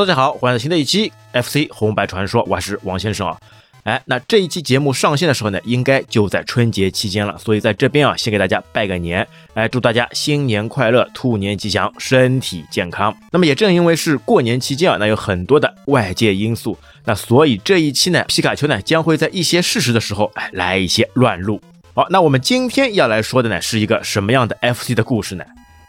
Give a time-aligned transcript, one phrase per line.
[0.00, 3.38] 大家好，欢迎来新的一期 FC 红白传说，我是王先生啊。
[3.82, 13.14] 哎，那这一期节目上线的时候呢，应该就在春节期间了，所以在这边啊，先给大家拜个年，哎，祝大家新年快乐，兔年吉祥，身体健康。
[13.30, 21.60] 那么也正因为是过年期间啊，那有很多的外界因素，那所以这一期呢，皮卡丘呢将会在一些事实的时候，哎，来一些乱入。
[21.92, 25.44] 好，那我们今天要来说的呢，是一个什么样的 FC 的故事呢？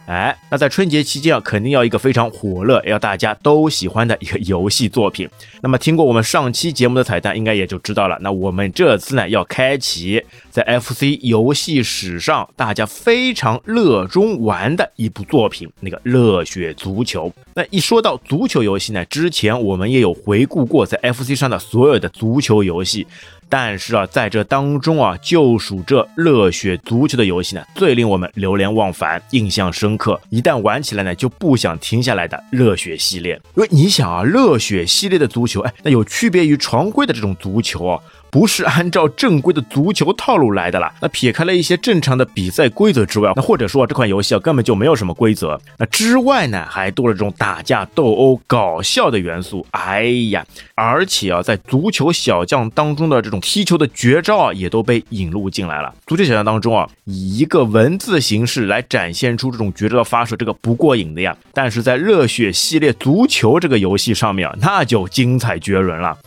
[0.08, 5.30] 哎，那在春节期间啊，肯定要一个非常火热，要大家都喜欢的一个游戏作品。
[5.62, 8.18] 那么听过我们上期节目的彩蛋，应该也就知道了。
[8.22, 17.30] 那我们这次呢，要开启在 FC 游戏史上大家非常热衷玩的一部作品，那个《热血足球》。
[17.56, 23.08] 那一说到足球游戏呢，之前我们也有回顾过在 FC 上的所有的足球游戏。
[23.50, 30.18] 但是啊，在这当中啊，就属这热血足球的游戏呢，最令我们流连忘返、印象深刻。
[30.30, 33.34] 一旦玩起来呢，就不想停下来的热血系列。
[33.58, 38.00] 因为你想啊，热血系列的足球，哎，那有区别于常规的这种足球啊。
[38.32, 40.92] 不是按照正规的足球套路来的啦。
[41.02, 45.60] 那撇开了一些正常的比赛规则之外，那或者说这款游戏啊根本就没有什么规则。
[45.78, 49.68] 那之外呢，还多了这种打架斗殴、搞笑的元素。
[49.72, 55.94] 哎呀，而且啊，在足球小将当中的这种踢球的绝招啊，也都被引入进来了。
[56.08, 61.36] 足球小将当中啊，以一个文字形式来展现出这种绝招的发射，这个不过瘾的呀。
[61.54, 66.18] 但是在热血系列足球这个游戏上面啊，那就精彩绝伦了。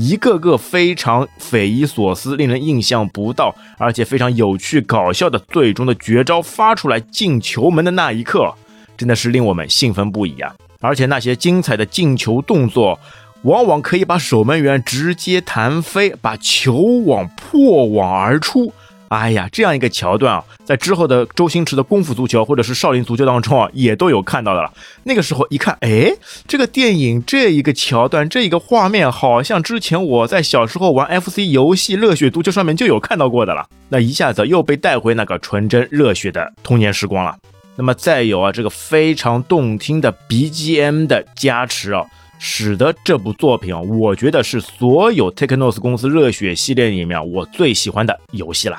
[0.00, 8.54] 一个个非常匪夷所思、令人印象不到，而且非常有趣搞笑的最终的绝招发出来进球门的那一刻，
[8.96, 10.54] 真的是令我们兴奋不已啊！
[10.80, 12.96] 而且那些精彩的进球动作，
[13.42, 16.74] 往往可以把守门员直接弹飞，把球
[17.04, 18.72] 网破网而出。
[19.08, 24.72] 哎呀，这样一个桥段啊，在之后的周星驰的功夫足球或者是少林足球当中啊，也都有看到的了。
[25.04, 26.12] 那个时候一看，哎，
[26.46, 33.66] 这个电影这一个桥段，这一个画面，好像之前我在小时候玩 FC 游戏《热血足球》上面就有看到过的了。
[33.88, 37.34] 那一下子又被带回那个纯真热血的童年时光了。
[37.76, 42.04] 那么再有啊，这个非常动听的 BGM 的加持啊，
[42.38, 48.78] 使得这部作品啊，我觉得是所有 Technos 公司热血系列里面我最喜欢的游戏了。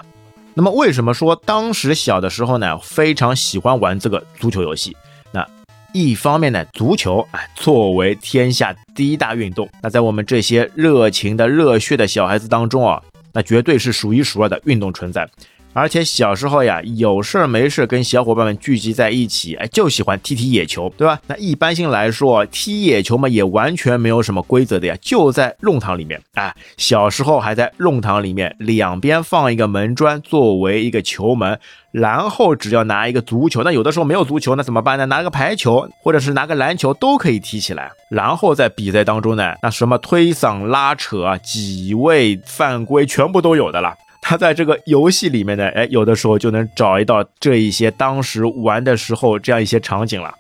[0.54, 4.96] 那么为什么说当时小的时候呢，非常喜欢玩这个足球游戏？
[5.32, 5.48] 那
[5.94, 13.02] 一方面呢，足球啊作为天下第一大运动，那在我们这些热情的热血的小孩子当中啊，
[13.32, 15.30] 那绝对是数一数二的运动存在。
[15.72, 21.22] 而且小时候呀，有事儿没事跟小伙伴们聚集在一起，哎，就喜欢踢踢野球，对吧？
[21.28, 26.54] 那一般性来说，踢野球嘛，也完全没有什么规则的呀，就在弄堂里面啊。
[26.78, 31.60] 小时候还在弄堂里面，两边放一个门砖作为一个球门，
[31.92, 35.06] 然后只要拿一个足球，那有的时候没有足球，那怎么办呢？
[35.06, 37.92] 拿个排球或者是拿个篮球都可以踢起来。
[38.10, 43.94] 然后在比赛当中呢，那什么推搡、拉扯啊，几位犯规全部都有的了。
[44.30, 50.32] 他在这个游戏里面呢，哎，有的时候就能找一到这一些当时玩的时候这样一些场景了。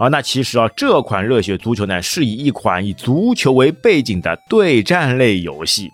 [0.00, 5.92] 啊，那其实啊，这款热血足球呢，是以一款以足球为背景的对战类游戏。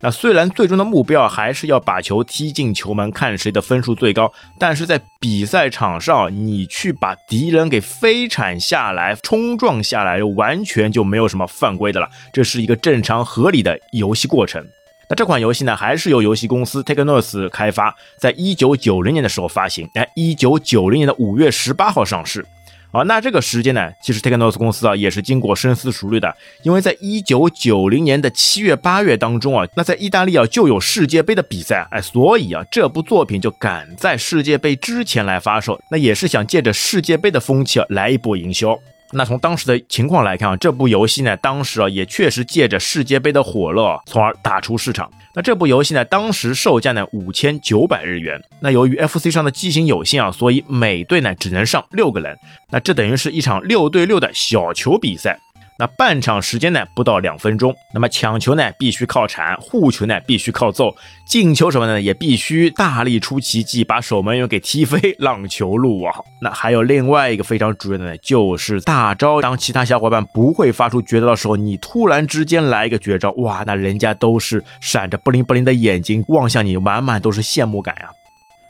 [0.00, 12.08] 那虽然最终的目标还是要把球踢进球门，看谁的分数最高，但是在比赛场上，你去把敌人给飞铲下来、冲撞下来，完全就没有什么犯规的了。
[12.32, 14.66] 这是一个正常合理的游戏过程。
[15.08, 22.44] 那这款游戏呢，还是由游戏公司 Technos 开发，在一九九零年的时候发行，哎，一九九零年的五月十八号上市。
[22.90, 26.32] 啊，那这个时间呢，其实 Technos 公司啊也是经过深思熟虑的，
[26.62, 38.78] 因为在一九九零年的七月八月当中啊，那在意大利啊就有世界杯的比赛，哎，所以啊这部作品就赶在世界杯之前来发售，那也是想借着世界杯的风气啊来一波营销。
[39.14, 45.10] 那从当时的情况来看啊，这部游戏呢，当时啊也确实借着世界杯的火热，从而打出市场。
[45.34, 48.40] 那这部游戏呢，当时售价呢五千九百日元。
[48.60, 52.36] 那由于 FC 上的机型有限啊，所以每队呢只能上六个人。
[52.70, 55.38] 那这等于是一场六对六的小球比赛。
[55.76, 60.94] 那半场时间呢不到两分钟，那么抢球呢必须靠铲，护球呢必须靠揍，
[61.26, 66.14] 进球什么呢也必须大力出奇迹，把守门员给踢飞，让球入网。
[66.40, 69.40] 那还有另外一个非常主要的呢，就是大招。
[69.40, 78.10] 当其他小伙伴不会发出绝招的时候，你突然之间来一个绝招，哇，那人家都是闪着不灵不灵的眼睛望向你，满满都是羡慕感呀。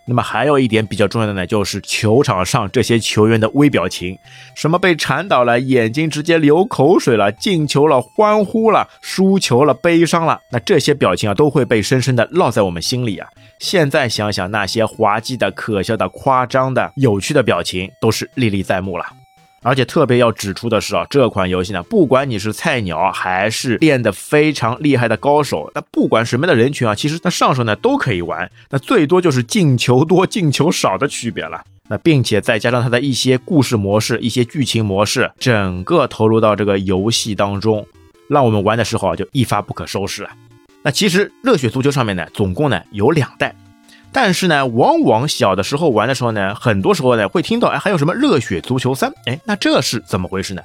[0.07, 4.19] 那么还有一点比较重要的呢，就是球场上这些球员的微表情，
[4.55, 13.29] 什么被铲倒了，眼睛直接流口水了，进球了，欢呼了，输球了，悲伤了，那这些表情啊，都会被深深的烙在我们心里啊。
[13.59, 19.24] 现在想想那些滑稽的、可笑的、夸张的、有趣的表情，都是历历在目了。
[19.65, 31.65] 而且特别要指出的是啊，这款游戏呢，不管你是菜鸟还是练得非常厉害的高手，那不管什么样的人群啊，其实那上手呢都可以玩，那最多就是进球多进球少的区别了。
[31.89, 37.87] 那并且再加上它的一些故事模式、一些剧情模式，整个投入到这个游戏当中，
[38.29, 40.31] 让我们玩的时候啊就一发不可收拾啊。
[40.83, 43.55] 那其实热血足球上面呢，总共呢有两代。
[44.15, 49.13] 但是呢，往往小的时候玩的时候呢，很多时候呢会听到，哎，还有什么热血足球三？
[49.27, 50.63] 哎，那这是怎么回事呢？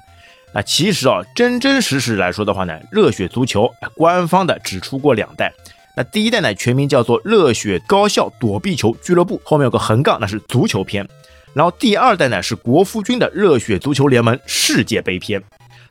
[0.53, 5.51] 那其实啊，真真实实来说的话呢，热血足球官方的只出过两代。
[5.97, 11.07] 那第一代呢，全名叫做热血高校躲避球俱乐部，后面有个横杠，那是足球篇。
[11.55, 15.41] 然后第二代呢是国服军的热血足球联盟世界杯篇。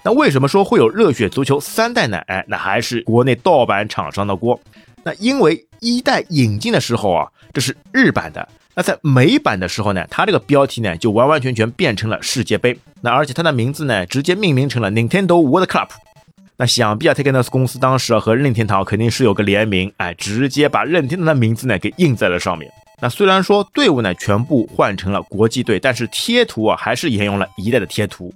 [0.05, 2.19] 那为什么说会有热血足球三代呢？
[2.29, 4.59] 哎，那还是国内盗版厂商的锅。
[5.05, 7.29] 那因为一代引进的时候啊。
[7.51, 15.89] 这是日版的，那在美版的时候呢，它这个标题呢就完完全全变成了世界杯，那而且它的名字呢直接命名成了 Nintendo World Cup。
[16.59, 22.71] 那想必啊 t e k e n o s 公司当时啊和任天堂肯定是有个联名，哎，直接把任天堂的名字呢给印在了上面。
[23.01, 28.33] 那虽然说队伍呢全部换成了国际队，但是贴图啊还是沿用了一代的贴图。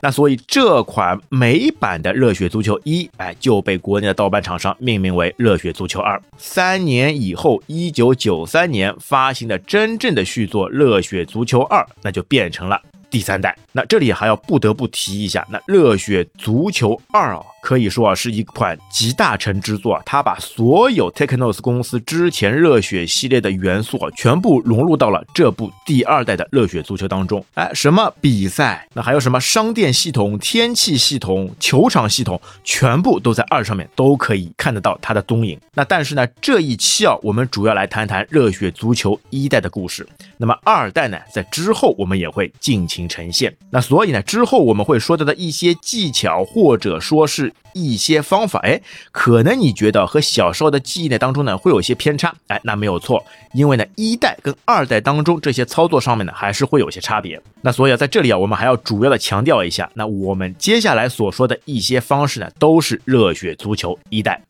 [0.00, 6.16] 那所以这款美版的《热血足球一》哎就被国内的盗版厂商命名为《热血足球二》。
[6.36, 12.80] 三年以后，一九九三年发行的真正的续作《热血足球二》，那就变成了。
[13.10, 27.42] 第三代，那这里还要不得不提一下，那《热血足球二》啊，可以说啊是一款集大成之作，它把所有 Technos 公司之前热血系列的元素啊，全部融入到了这部第二代的热血足球当中。
[27.54, 35.58] 哎，什么比赛，那还有什么商店系统、天气系统、球场系统，全部都在二上面都可以看得到它的踪影。
[35.72, 40.06] 那但是呢，这一期啊，我们主要来谈谈热血足球一代的故事。
[40.36, 42.97] 那么二代呢，在之后我们也会尽情。
[43.06, 48.80] 呈现那，所以呢，之后我们会说到的一些技巧，或者说是一些方法，哎，
[49.12, 53.22] 可能你觉得和小时候的记忆呢当中呢会有些偏差，哎，那没有错，
[53.52, 57.38] 因为呢一代跟二代当中这些操作上面呢还是会有些差别。
[57.60, 64.40] 那所以啊，在这里啊，我们还要主要的强调一下，那我们接下来所说的一些方式呢，都是热血足球一代。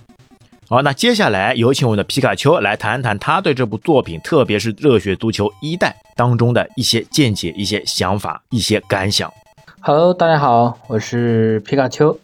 [0.71, 9.33] 好，那接下来有请我们的皮卡丘来谈谈他对这部作品，特别是《热血足球一代》当中的一些见解、一些想法、一些感想。
[9.81, 12.15] Hello，大家好，我是皮卡丘。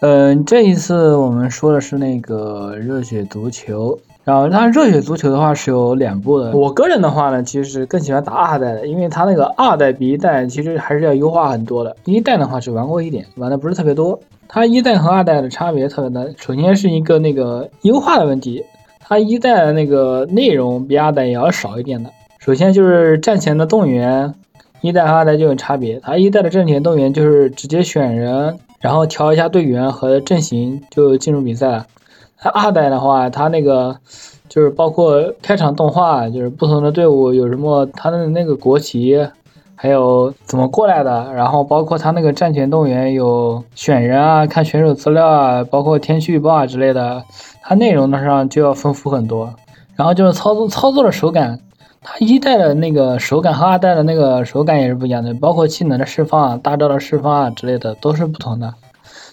[0.00, 6.50] 嗯，这一次我们说的是那个《热血足球》，然后它《热血足球》的话是有两部的。
[6.50, 11.94] 我个人的话呢，其实更喜欢打二代的，因为它那个二代比一代其实还是要优化很多的。
[12.06, 14.18] 一代的话只玩过一点，玩的不是特别多。
[14.48, 18.64] 它一代和二代的差别特别大，首先是一个那个优化的问题，
[18.98, 22.10] 它一代的那个内容比二代也要少一点的。
[22.40, 24.34] 首先就是战前的动员，
[24.80, 26.00] 一代和二代就有差别。
[26.00, 31.86] 它一代的战前动员就是直接选人，然后调一下队员和阵型就进入比赛了。
[32.38, 33.96] 它二代的话，它那个
[34.48, 39.26] 就是包括开场动画，就是不同的队伍有什么，它的那个国旗。
[39.78, 47.22] 还有怎么过来的，然后包括他那个战前动员有选人啊，看选手资料啊，包括天气预报啊之类的，
[47.60, 49.54] 它内容的上就要丰富很多。
[49.94, 51.60] 然后就是操作操作的手感，
[52.00, 58.72] 它一代的那个手感和二代的那个手感也是不一样的，包括技能的释放啊、大招的释放啊之类的都是不同的。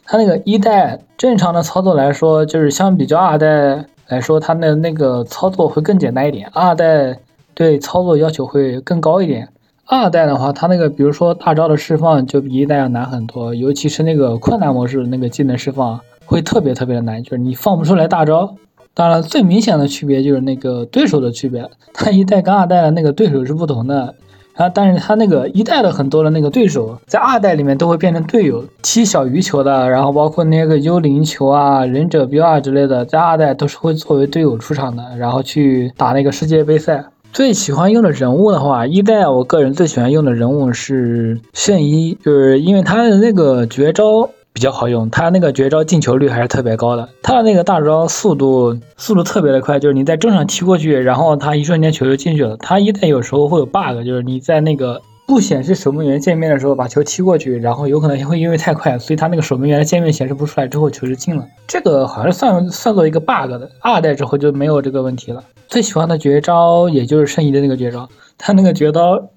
[0.05, 7.17] 它那个一代正常的操作来说，就是相比较二代来说，它的那个操作会更简单一点，二代
[7.53, 9.47] 对操作要求会更高一点。
[9.85, 18.55] 二代的话，它那个比如说大招的释放就比一代要难很多，尤其是那个困难模式那个技能释放会特别特别的难，就是你放不出来大招。
[18.93, 24.13] 当然，最明显的区别就是那个对手的区别，它一代跟二代的那个对手是不同的。
[24.55, 37.03] 啊，但是他那个一代的很多的那个对手，在二代里面都会变成队友，踢小鱼球的，然后包括那个幽灵球啊、忍者镖啊之类的，在二代都是会作为队友出场的，然后去打那个世界杯赛。
[37.31, 52.55] 最喜欢用的人物的话，一代我个人最喜欢用的人物是圣衣，就是因为他的那个绝招比较好用，他那个绝招进球率还是特别高的，他的那个大招速度速度特别的快，就是你在中场踢过去，然后他一瞬间球就进去了。
[52.57, 55.01] 他一代有时候会有 bug，就是你在那个。
[55.25, 61.47] 不显示守门员界面的时候，把球踢过去，然后有可能会因为太快，所以他那个守门员的界面显示不出来，之后球就进了。
[61.65, 63.71] 这个好像算算作一个 bug 的。
[63.79, 65.41] 二代之后就没有这个问题了。
[65.69, 68.07] 最喜欢的绝招也就是圣衣的那个绝招，
[68.37, 69.29] 他那个绝招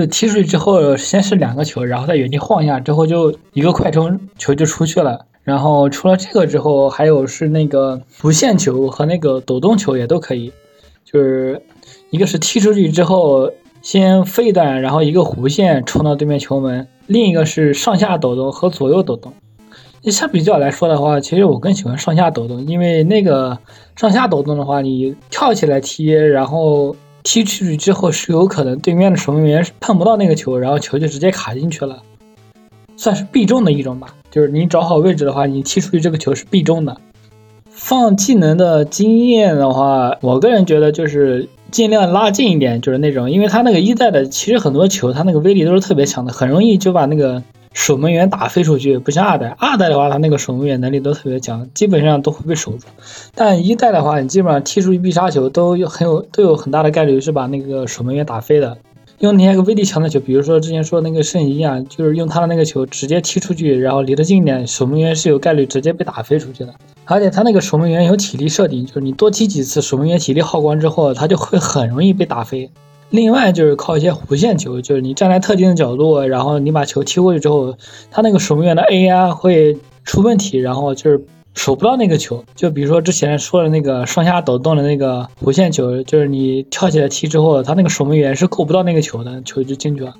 [0.00, 5.26] 是踢出去之后，先是两个球，然后在原地晃一下，之后就一个快冲球就出去了。
[5.42, 10.52] 然后除了这个之后，还有是那个不限球和那个抖动球也都可以，
[11.04, 11.62] 就是
[12.10, 13.50] 一个是踢出去之后。
[13.82, 19.32] 先飞一段，然后一个弧线冲到对面球门，另一个是上下抖动和左右抖动。
[20.04, 23.58] 相比较来说的话，其实我更喜欢上下抖动，因为那个
[23.96, 32.02] 上下抖动的话，你跳起来踢，然后踢出去之后是有可能对面的守门员是碰不到那个球，然后球就直接卡进去了，
[32.96, 34.14] 算是必中的一种吧。
[34.30, 36.96] 就是你找好位置的话，你踢出去这个球是必中的。
[37.70, 48.98] 放技能的经验的话，我个人觉得就是尽量拉近一点，就是那种，因为他那个一代的其实很多球，他那个威力都是特别强的，很容易就把那个守门员打飞出去。
[48.98, 52.86] 不像二代，二代的话，他那个守门员能力都特别强，基本上都会被守住。
[53.34, 58.76] 但一代的话，你基本上踢出去必杀球都有很有都有很大的概率是把那个守门员打飞的。
[59.18, 66.74] 用那些个威力强的球，比如说之前说那个圣衣啊，就是用他的那个球直接踢出去，然后离得近一点，守门员是有概率直接被打飞出去的。
[67.04, 72.68] 而且他那个守门员有体力设定，就是你多踢几次，守门员体力耗光之后，他就会很容易被打飞。
[73.12, 77.76] 另外就是靠一些弧线球，就是你站在特定的角度，然后你把球踢过去之后，
[78.10, 81.24] 他那个守门员的 AI 会出问题，然后就是。
[81.54, 90.14] 守不到那个球，就比如说之前说的那个上下抖动的那个弧线球，就是你跳起来踢之后，他那个守门员是够不到那个球的，球就进去了。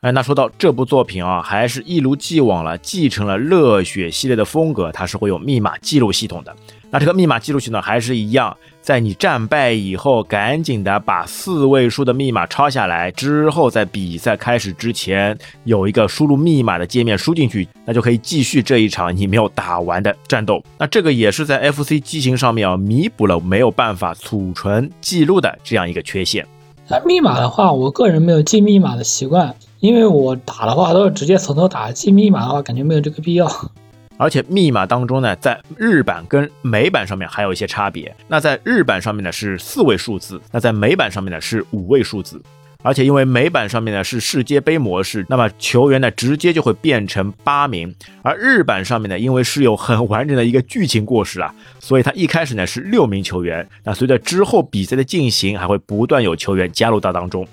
[0.00, 6.56] 哎，那说到这部作品啊，还是一如既往了，继承了热血系列的风格，它是会有密码记录系统的。
[6.92, 15.34] 那这个密码记录系统还是一样，在你战败以后，赶紧的把四位数的密码抄下来，之后在比赛开始之前
[15.64, 20.62] 有一个输入密码的界面输进去，那就可以继续这一场你没有打完的战斗。
[20.76, 26.46] 那这个也是在 FC 机型上面啊，弥补了没有办法储存记录的这样一个缺陷。
[26.88, 29.54] 那密码的话，我个人没有记密码的习惯。
[29.80, 33.50] 因为我打的话都是直接从头打，记密码的话感觉没有这个必要。
[34.22, 38.14] 而且密码当中呢，在日版跟美版上面还有一些差别。
[38.28, 42.40] 那在日版上面呢是四位数字，那在美版上面呢是五位数字。
[42.84, 47.92] 而且因为美版上面呢是世界杯模式，那么球员呢直接就会变成八名。
[48.22, 53.68] 而日版上面呢，因为是有很完整的一个剧情故事啊，所以它一开始呢是六名球员。
[53.82, 57.46] 那随着之后比赛的进行，还会不断有球员加入到当中。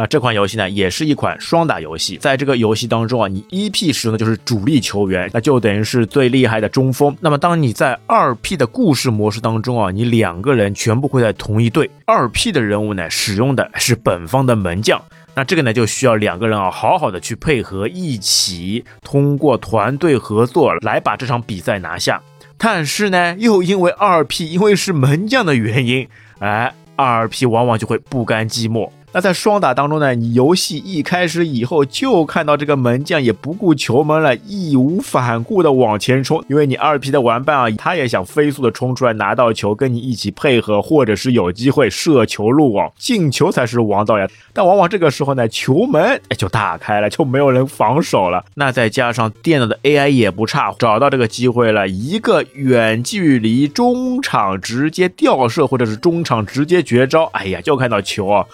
[0.00, 2.16] 那这款游戏呢，也是一款双打游戏。
[2.16, 7.14] 在这个游戏当中啊，你一 P 使用的就是主力球员，那就等于是最厉害的中锋。
[7.20, 11.90] 那么当你在二 P 的故事模式当中啊，你两个人全部会在同一队。
[12.06, 14.98] 二 P 的人物呢，使用的是本方的门将。
[15.34, 22.18] 那这个呢，就需要两个人啊，好好的去配合，一起通过团队合作来把这场比赛拿下。
[22.56, 28.90] 但是呢，又因为二 P 因为是门将的原因，哎，二 P 往往就会不甘寂寞。
[29.12, 44.28] 那在双打当中呢，你游戏一开始以后就看到这个门将也不顾球门了，义无反顾的往前冲，因为你二 P 的玩伴啊，他也想飞速的冲出来拿到球，跟你一起配合，或者是有机会射球入网，进球才是王道呀。
[44.52, 48.44] 但往往这个时候呢，球门就打开了，就没有人防守了。
[48.54, 58.46] 那再加上电脑的 AI 也不差，找到这个机会了，一个远距离中场直接吊射，或者是中场直接绝招，哎呀，就看到球啊。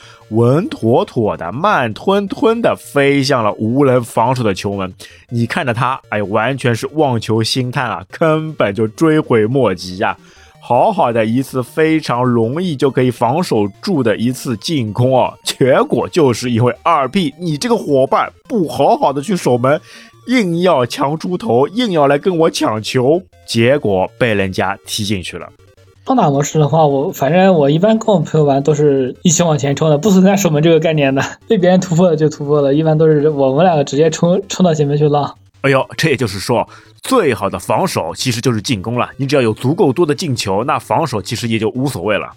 [0.46, 4.94] 稳妥妥的、慢吞吞的飞向了无人防守的球门，
[5.28, 10.16] 你看着他，哎，完全是望球兴叹啊，根本就追悔莫及呀！
[10.60, 19.80] 好好的一次非常容易就可以防守住的一次进攻啊，结果就是因为二 P 你这个伙伴不好好的去守门，
[20.28, 25.48] 硬要强出头，硬要来跟我抢球，结果被人家踢进去了。
[26.06, 31.20] 双打模式的话，我反正我一般跟我朋友玩都是一起往前冲的，不存在守门这个概念的。
[31.48, 35.34] 被别人突破了就突破了，一般都是我们两个直接冲冲到前面去浪。
[35.62, 36.68] 哎呦，这也就是说，
[37.02, 39.10] 最好的防守其实就是进攻了。
[39.16, 42.28] 你只要有足够多的进球，那防守其实也就无所谓了。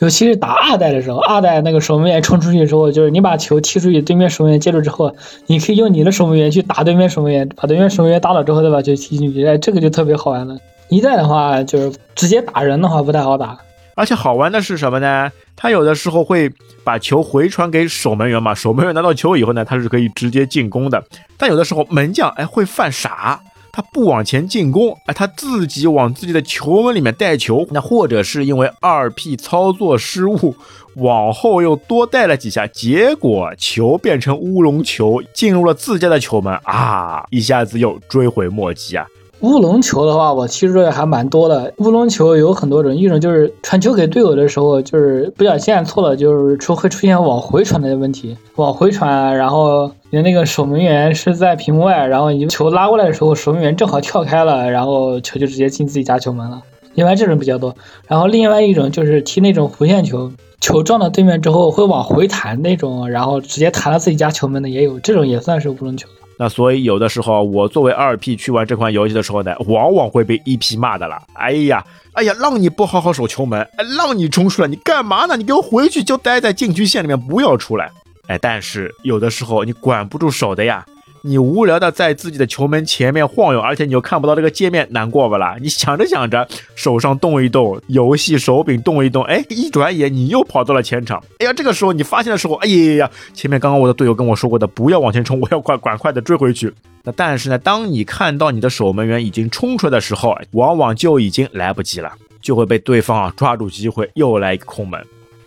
[0.00, 5.16] 尤其是打二代的时候，二代那个守门员冲出去之后，就是你把球踢出去，对面守门员接住之后，
[5.46, 10.58] 你可以用你的守门员去打对面守门员，把对面守门员打倒之后再把球踢进去，哎，这个就特别好玩了。
[10.94, 13.58] 一代的话，就是直接打人的话不太好打，
[13.96, 15.30] 而且好玩的是什么呢？
[15.56, 16.50] 他有的时候会
[16.82, 21.02] 把球回传给守门员嘛，守门员拿到球以后呢，他是可以直接进攻的。
[21.36, 23.40] 但有的时候门将哎会犯傻，
[23.72, 30.56] 他不往前进攻，哎他自己往自己的球门里面带球，那或者是因为二 P 操作失误，
[30.96, 39.06] 往后又多带了几下，结果球变成乌龙球进入了自家的球门啊，一下子又追悔莫及啊。
[39.44, 41.70] 乌龙球的话，我踢出来还蛮多的。
[41.76, 48.34] 乌龙球有很多种，一种就是传球给队友的时候，就是不小心按错了，就是出会出现往回传的问题。
[48.56, 56.62] 往回传，然后你的那个守门员是在屏幕外，然后你球拉过来的时候，守门员正好跳开了，然后球就直接进自己家球门了。
[56.94, 57.74] 另外这种比较多。
[58.08, 66.08] 然后另外一种就是踢那种弧线球，球撞到对面之后会往回弹那种，然后直接弹到自己家球门的也有，这种也算是乌龙球。
[66.36, 71.22] 那所以有的时候我作为二 P 去玩这款游戏的时候呢，往往会被一 P 骂的了。
[71.34, 71.84] 哎呀，
[72.14, 75.36] 哎呀，让你不好好守球门，让你冲出来，你干嘛呢？
[75.36, 77.90] 你给我回去就待在禁区线里面，不要出来。
[78.26, 80.84] 哎，但是有的时候你管不住手的呀。
[81.26, 85.56] 你无聊的在自己的球门前面晃悠，而且你又看不到这个界面，难过不啦？
[85.58, 91.18] 你想着想着，手上动一动，游戏手柄动一动，哎，一转眼你又跑到了前场。
[91.38, 96.70] 哎呀，这个时候你发现的时候，哎呀呀呀，前面刚刚我的队友跟我说过的，不要往前冲，我要快赶快的追回去。
[97.02, 102.12] 那但是呢，当你看到你的守门员已经冲出来的时候，往往就已经来不及了，
[102.42, 105.02] 就会被对方啊抓住机会又来一个空门，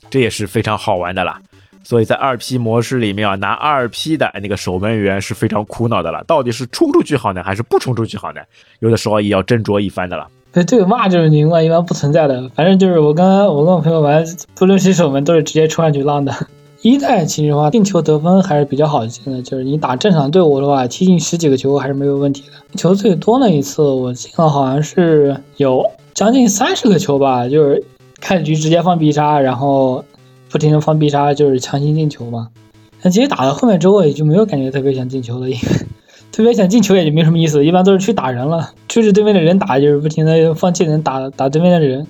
[0.09, 1.39] 这也是非常好玩的啦。
[1.87, 6.21] 所以在二 P 模式里面啊，拿二 P 的那个守门员是非常苦恼的了。
[6.27, 8.41] 到底是冲出去好呢，还是不冲出去好呢？
[8.79, 10.27] 有的时候也要斟酌一番的了。
[10.51, 12.49] 对，队友骂这种情况一般不存在的。
[12.53, 14.21] 反正就是我刚刚我跟我朋友玩，
[14.53, 16.35] 不论是守门都是直接冲上去浪的。
[16.81, 22.77] 一代其实话进球得分还是比较好进的，就是你打正常队伍的话，踢进十几个球还是没有问题的。
[22.77, 27.81] 球最多那一次我进了好像是有将近三十个球吧，就是
[28.19, 30.03] 开局直接放必杀，然后。
[30.49, 32.49] 不停的放必杀就是强行进球嘛，
[33.01, 35.61] 但其实打到后面之后也就没有感觉特别想进球了，因为
[36.31, 42.07] 特别想进球也就没什么意思，一般都是去打人了，追着对面的人打，就是不停的放技能打打对面的人。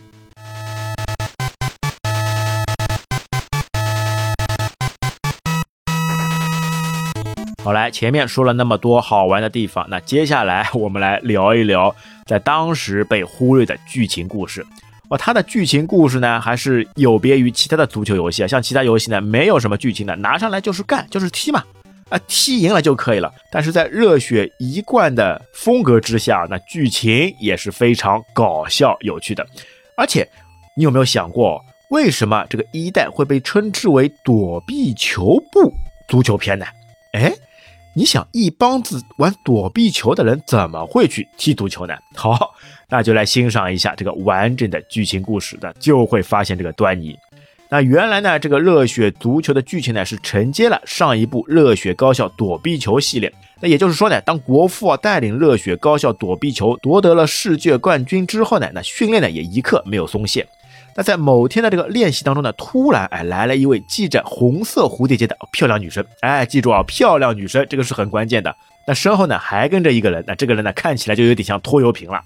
[7.64, 11.94] 好，来前面说了那么多好玩的地方，那接下来我们来聊一聊
[12.26, 14.66] 在当时被忽略的剧情故事。
[15.10, 18.48] 哦，它的剧情故事呢，还是有别于其他的足球游戏啊。
[18.48, 21.64] 像其他游戏呢，没有什么剧情的，拿上来就是干，就是踢嘛，
[22.10, 23.32] 啊，踢赢了就可以了。
[23.50, 29.46] 但是在热血一贯的风格之下，那剧情也是非常搞笑有趣的。
[29.96, 30.28] 而且，
[30.76, 35.74] 你有没有想过，为什么这个一代会被称之为躲避球部
[36.10, 36.66] 足球片呢？
[37.14, 37.34] 哎。
[37.98, 41.96] 你想一帮子玩躲避球的人怎么会去踢足球呢？
[42.14, 42.54] 好，
[42.90, 47.18] 那就来欣赏一下这个完整的剧情故事，那就会发现这个端倪。
[47.70, 53.34] 那原来呢，这个热血足球的剧情呢是承接了上一部热血高校躲避球系列。
[53.60, 60.48] 那也就是说呢，当国父啊带领热血高校躲避球夺得了世界冠军之后呢，那训练呢也一刻没有松懈。
[60.98, 68.56] 那在某天的这个练习当中呢，突然哎来了一位系着红色蝴蝶结的漂亮女生，哎，记住啊，漂亮女生这个是很关键的。
[68.88, 72.20] 那身后呢还跟着一个人，那这个人呢看起来就有点像拖油瓶了。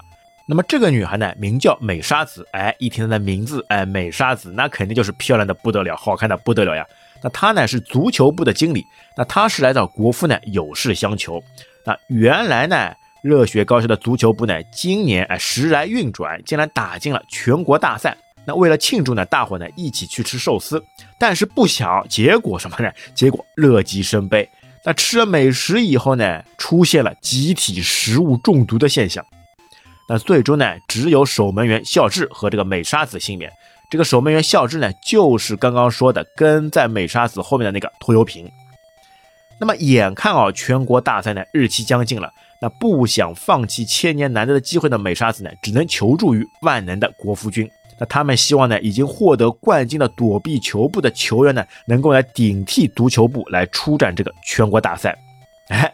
[0.48, 6.82] 那么这个女孩呢名叫美沙子，哎，一听她的名字，哎，美沙子，那肯定就是漂亮的不得了，好看的不得了呀。
[7.22, 8.82] 那她呢是足球部的经理，
[9.18, 11.38] 那她是来找国父呢有事相求。
[11.84, 12.90] 那原来呢
[13.22, 18.16] 热血高校的足球部呢今年哎时来运转，竟然打进了全国大赛。
[18.44, 20.84] 那为了庆祝呢，大伙呢一起去吃寿司，
[21.18, 22.90] 但是不想结果什么呢？
[23.14, 24.48] 结果乐极生悲。
[24.84, 29.24] 那吃了美食以后呢，出现了集体食物中毒的现象。
[30.08, 33.50] 那最终呢，只有守门员孝志和这个美沙子幸免。
[33.88, 38.50] 这个守门员孝志呢，就是刚刚说的跟在美沙子后面的那个拖油瓶。
[39.60, 47.70] 那么眼看啊，全国大赛呢日期将近了，那不想放弃千年难得的机会的美沙子呢，只能求助于万能的国服君。
[47.98, 55.16] 那他们希望呢，已经获得冠军的躲避球部的球员呢，能够来顶替足球部来出战这个全国大赛。
[55.70, 55.92] 哎，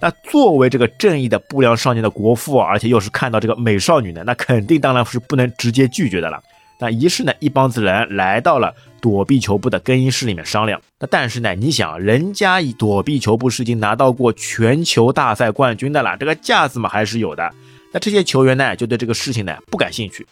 [0.00, 6.40] 那作为这个正义的不良少年的国父，而且又是看到这个美少女呢，那肯定当然是不能直接拒绝的了。
[6.80, 10.80] 那于是呢，一帮子人来到了躲避球部的更衣室里面商量。
[11.00, 17.52] 那但是呢，你想，人家以躲避球部是已经拿到过全球大赛冠军的了，这个架子嘛还是有的。
[17.92, 20.24] 那这些球员呢，就对这个事情呢不感兴趣。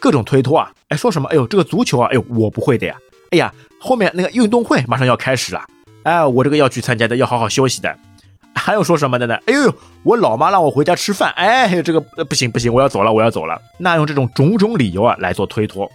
[0.00, 1.28] 各种推脱啊，哎，说什么？
[1.28, 2.96] 哎呦，这个足球啊，哎呦，我不会的呀。
[3.30, 5.62] 哎呀，后面那个运动会马上要开始了，
[6.02, 7.96] 哎，我这个要去参加的，要好好休息的。
[8.52, 9.38] 还有说什么的呢？
[9.46, 13.60] 哎呦，我老妈让我回家吃饭，哎，这个不行不行，我要走了，我要走了。
[13.78, 15.88] 那用这种种种理由啊来做推脱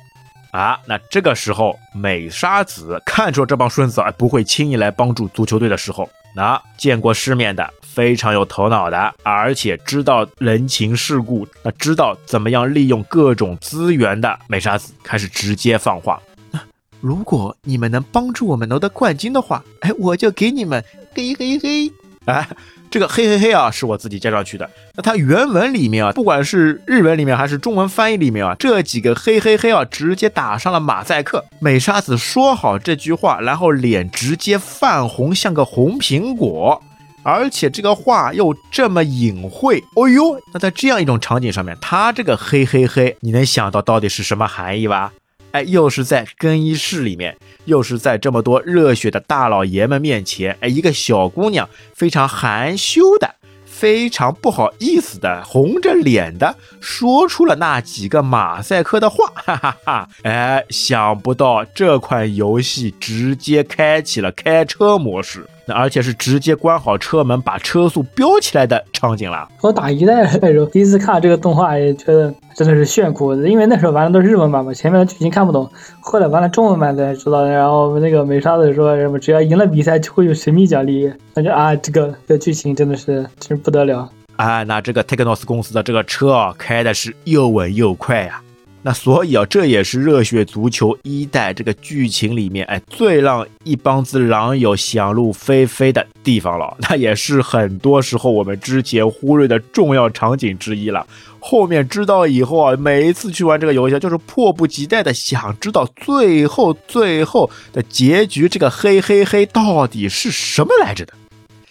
[0.52, 0.80] 啊。
[0.86, 7.70] 那这个时候，美沙子看出了这帮孙子啊不会轻易来帮助足球队的时候，那见过世面的。
[7.96, 16.22] 非常有头脑的，而且知道人情世故，那知道怎么样利用各种资源的美沙子开始直接放话：
[17.00, 21.90] 如果你们能帮助我们夺得冠军的话，哎，我就给你们嘿嘿嘿！
[22.26, 22.46] 哎，
[22.92, 24.70] 这个嘿嘿嘿啊，是我自己加上去的。
[24.96, 31.46] 那它原文里面啊，不管是日文里面还是中文翻译里面啊，这几个嘿嘿嘿啊，直接打上了马赛克。
[31.60, 36.82] 美沙子说好这句话，然后脸直接泛红，像个红苹果。
[37.26, 45.12] 而且这个话又这么隐晦，哦呦，那在这样一种场景上面，他这个嘿嘿嘿，你能想到到底是什么含义吧？
[45.52, 47.36] 哎，又是在更衣室里面，
[47.66, 53.34] 又是在这么多热血的大老爷们面前，哎，一个小姑娘非常含羞的。
[53.66, 60.10] 非常不好意思的，红着脸的说出了那几个马赛克的话， 哈哈哈！
[60.24, 65.46] 哎，想不到这款游戏直接开启了开车模式。
[65.68, 69.48] 那而且是直接关好车门，把车速飙起来的场景了。
[69.62, 73.34] 我打一代的时候第一次看这个动画，也觉得真的是炫酷。
[73.46, 75.70] 因为那时候玩的都是日文版嘛，前面的剧情看不懂。
[76.00, 77.44] 后来玩了中文版才知道。
[77.44, 81.12] 然后那个美沙子说什么，只要赢了比赛就会有神秘奖励。
[81.34, 84.10] 感觉啊，这个这剧情真的是真是不得了。
[84.36, 88.42] 啊，那这个 Technos 公司的这个车啊，开的是又稳又快呀。
[88.88, 96.78] 那所以啊，这也是热血足球一代这个剧情里面，哎，最让一帮子狼友想入非非的地方了。
[96.88, 101.08] 那也是很多时候我们之前忽略的重要场景之一了。
[101.40, 111.14] 后面知道以后啊，每一次去玩这个游戏，就是迫不及待的想知道最后最后的结局，这个嘿嘿嘿到底是什么来着的？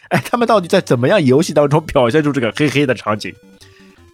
[0.08, 3.32] 哎，他们到底在怎么样游戏当中表现出这个嘿嘿的场景？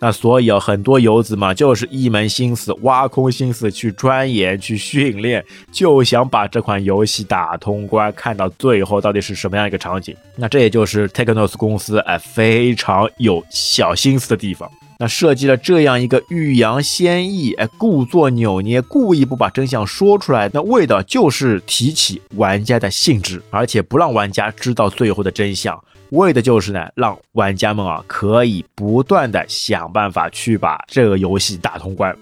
[0.01, 10.17] 那所以啊，很多游子嘛，就是一门心思挖空心思去钻研、去训练，就想把这款游戏打通关，看到最后到底是什么样一个场景。
[10.37, 14.71] 那这也就是 Technos 公司哎非常有小心思的地方。
[14.99, 25.83] 那设计了这样一个欲扬先抑，哎，故作扭捏，故意不把真相说出来，那为的就是提起玩家的兴致，而且不让玩家知道最后的真相。
[26.11, 32.17] 为的就是呢，让玩家们啊可以不断的想办法去把这个游戏打通关。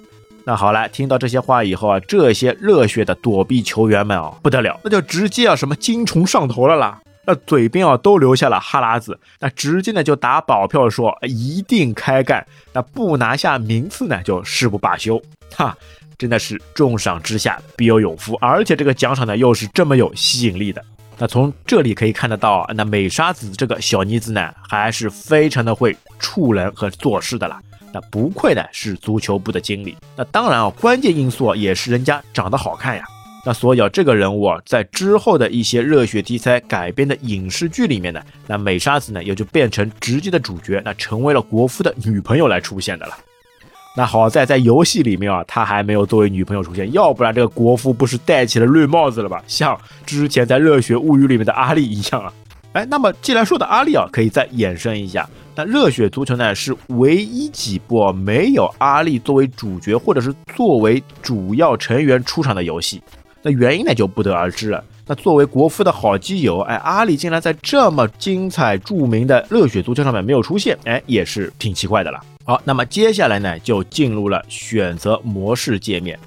[0.45, 15.21] 那好了，听到这些话以后啊，这些热血的躲避球员们啊不得了，那就直接啊什么精虫上头了啦，那嘴边啊都留下了哈喇子，那直接呢就打保票说一定开干，那不拿下名次呢就誓不罢休。
[15.55, 15.77] 哈，
[16.17, 20.83] 真的是重赏之下必有勇夫，而且这个奖赏呢又是这么有吸引力的。
[21.21, 27.61] 那从这里可以看得到，那美沙子这个小妮子呢，还是非常的会处人和做事的啦。
[27.93, 29.97] 那不愧呢是足球部的经理。
[30.15, 33.05] 那当然啊，关键因素也是人家长得好看呀。
[33.45, 43.17] 那所以啊，这个人物啊，在之后的一些热血题材改编的影视剧里面呢，那美沙子呢也就变成直接的主角，那成为了国夫的女朋友来出现的了。
[43.99, 49.43] 那好在在游戏里面啊，他还没有作为女朋友出现，要不然这个国服不是戴起了绿帽子了吧？
[49.49, 52.33] 像之前在《热血物语》里面的阿丽一样啊。
[52.75, 63.03] 哎，那么既然说到阿丽啊，可以再衍生一下，那《热血足球》呢是唯一几部没有阿丽作为主角或者是作为主要成员出场的游戏。
[63.43, 64.85] 那原因呢就不得而知了。
[65.09, 72.21] 那作为国服的好基友，哎，阿丽竟然在这么精彩著名的《热血足球》上面没有出现，哎，也是挺奇怪的了。
[72.49, 76.19] 好，那么接下来呢，就进入了选择模式界面。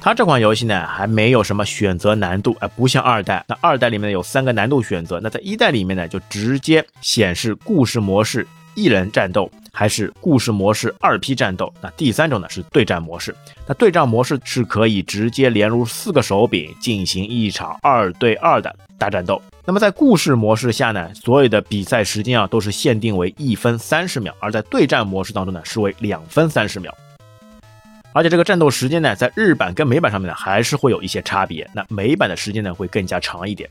[0.00, 3.44] 它这款游戏呢，还没有什么选择难度，哎，不像二代。
[3.46, 8.44] 那二代里面有三个难度选择，那在一代里面呢，就直接显示故事模式。
[8.74, 11.72] 一人战斗还是故事模式二 P 战斗？
[11.80, 13.34] 那第三种呢是对战模式。
[13.66, 19.40] 那对战模式是可以直接连入四个手柄进行一场二对二的大战斗。
[19.64, 26.92] 那么在故事模式下呢，所有的比赛时间啊都是限定为一分三十秒，而在对战模式当中呢是为两分三十秒。
[28.14, 31.68] 而且这个战斗时间呢，在日版跟美版上面呢还是会有一些差别。
[31.74, 33.68] 那美版的时间呢会更加长一点。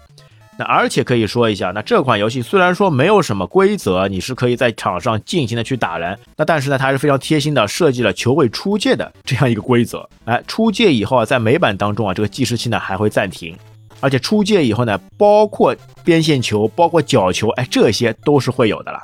[0.60, 10.10] 那而且可以说一下，那这款游戏虽然说没有什么规则，你是可以在场上尽情的去打人，那但是呢，它还是非常贴心的设计了球会出界的这样一个规则。
[10.26, 13.56] 哎，出界以后啊，在美版当中啊，这个计时器呢还会暂停，
[14.00, 19.00] 而且出界以后呢，包括边线球、包括角球，哎，这些都是会有的了。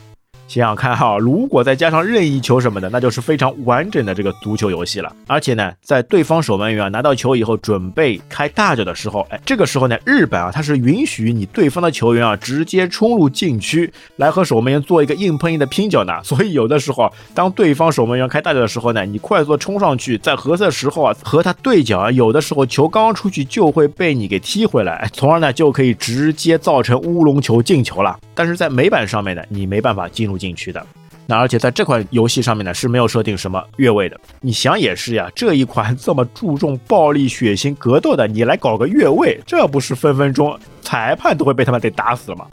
[0.54, 5.12] 想想看哈，如果再加上任意球什么的，那就是非常完整的这个足球游戏了。
[5.26, 16.14] 而且呢，在对方守门员啊拿到球以后准备开大脚的时候，哎，这个时候呢，日本啊它是允许你对方的球员啊直接冲入禁区来和守门员做一个硬碰硬的拼脚呢。
[16.24, 28.20] 所以有的时候，当对方守门员开大脚的时候呢，你快速冲上去，在合适的时候啊和他对角啊，有的时候球刚出去就会被你给踢回来，从而呢就可以直接造成乌龙球进球了。
[28.36, 30.43] 但是在美版上面呢，你没办法进入。
[30.44, 30.86] 进去的，
[31.26, 34.20] 那而且在这款游戏上面呢是没有设定什么越位的。
[34.42, 42.46] 你想也是呀，这一款这么注重暴力、血腥、格斗的，你来搞个越位，这不是分分钟裁判都会被他们给打死了吗？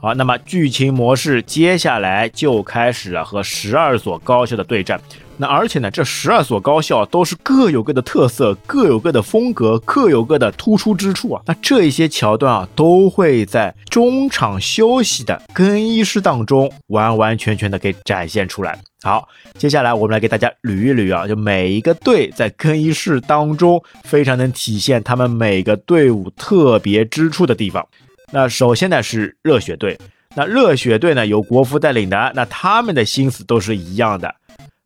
[0.00, 5.00] 好，那么剧情模式接下来就开始了和十二所高校的对战。
[5.38, 11.42] 那而且呢，这十二所高校都是各有各的特色，各有各的风格，各有各的突出之处啊。
[11.46, 18.78] 那这一些桥段啊，都会在中场休息的更衣室当中完完全全的给展现出来。
[19.02, 19.26] 好，
[19.58, 27.84] 接下来我们来给大家捋一捋啊，就每一个队在更衣室当中非常能体现他们每个队伍特别之处的地方。
[28.30, 29.98] 那首先呢是热血队，
[30.36, 34.32] 那热血队呢由国服带领的，那他们的心思都是一样的。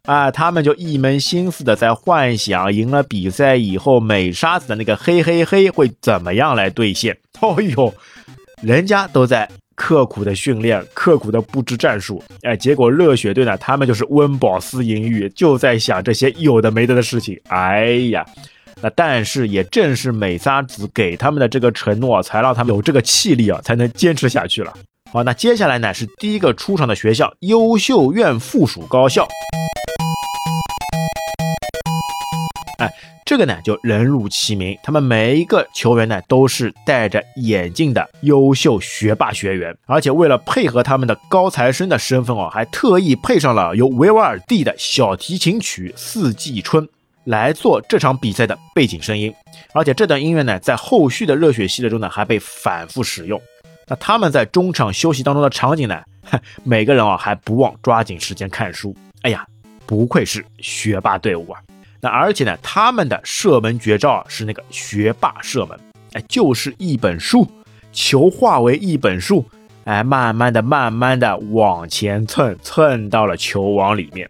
[0.07, 7.17] 啊，他们就一门心思的在幻想赢了比赛以后美沙子的那个嘿嘿嘿会怎么样来兑现。
[7.41, 7.93] 哦呦，
[8.63, 17.39] 人家都在刻苦的训练，刻苦的布置战术，哎，结果热血队呢，他们就是温饱思淫欲，就在想这些有的没的的事情。
[17.49, 18.25] 哎呀，
[18.81, 24.73] 那但是也正是美沙子给他们的这个承诺，才让他们有这个气力啊，才能坚持下去了。
[25.13, 29.27] 好，那接下来呢是第一个出场的学校——优秀院附属高校。
[33.27, 46.87] 这个呢就人如其名，他们每一个球员呢都是戴着眼镜的优秀学霸学员，而且为了配合他们的高材生的身份哦，还特意配上了由维瓦尔第的小提琴曲《四季春》
[47.25, 49.35] 来做这场比赛的背景声音，
[49.75, 53.43] 而且这段音乐呢在后续的热血系列中呢还被反复使用。
[53.89, 56.01] 那他们在中场休息当中的场景呢，
[56.63, 58.95] 每个人啊还不忘抓紧时间看书。
[59.23, 59.45] 哎呀，
[59.85, 61.61] 不愧是学霸队伍啊！
[62.01, 65.79] 那而且呢，他们的射门绝招啊是那个学霸射门，
[66.13, 67.49] 哎，就是一本书，
[67.93, 69.45] 球化为一本书，
[69.85, 74.29] 哎，慢慢的、慢慢的往前蹭，蹭到了球网里面。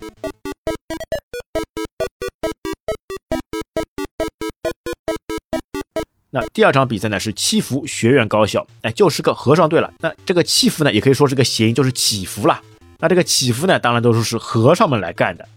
[6.31, 9.93] 那第二场比赛呢是七福学院高校，哎，就是个和尚队了。
[10.01, 12.61] 那这个七福呢，也可以说是个谐音，就是祈福了。
[12.99, 15.49] 那这个祈福呢，当然都是是和尚们来干的。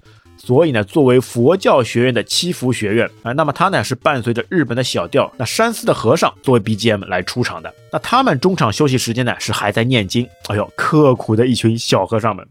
[0.42, 7.72] 所以呢，作为佛教学院的七福学院啊，那么它呢是伴随着日本的小调，那山寺的和尚作为 BGM 来出场的。
[7.92, 12.48] 那他们中场休息时间呢是还在念经，哎呦，刻苦的一群小和尚们。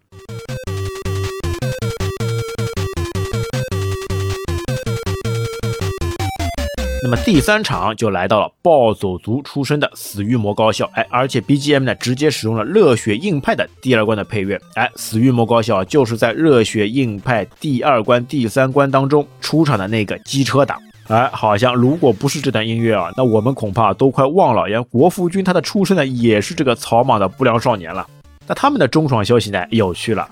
[7.11, 28.07] 那么第三场就来到了暴走族出身的死鱼魔高校，哎，而且 BGM 呢直接使用了热血硬派的第二关的配乐，哎，死鱼魔高校就是在热血硬派第二关、第三关当中出场的那个机车党，哎，好像如果不是这段音乐啊，那我们恐怕都快忘了，连国服君他的出身呢也是这个草莽的不良少年了。
[28.47, 30.29] 那他们的中场休息呢有趣了，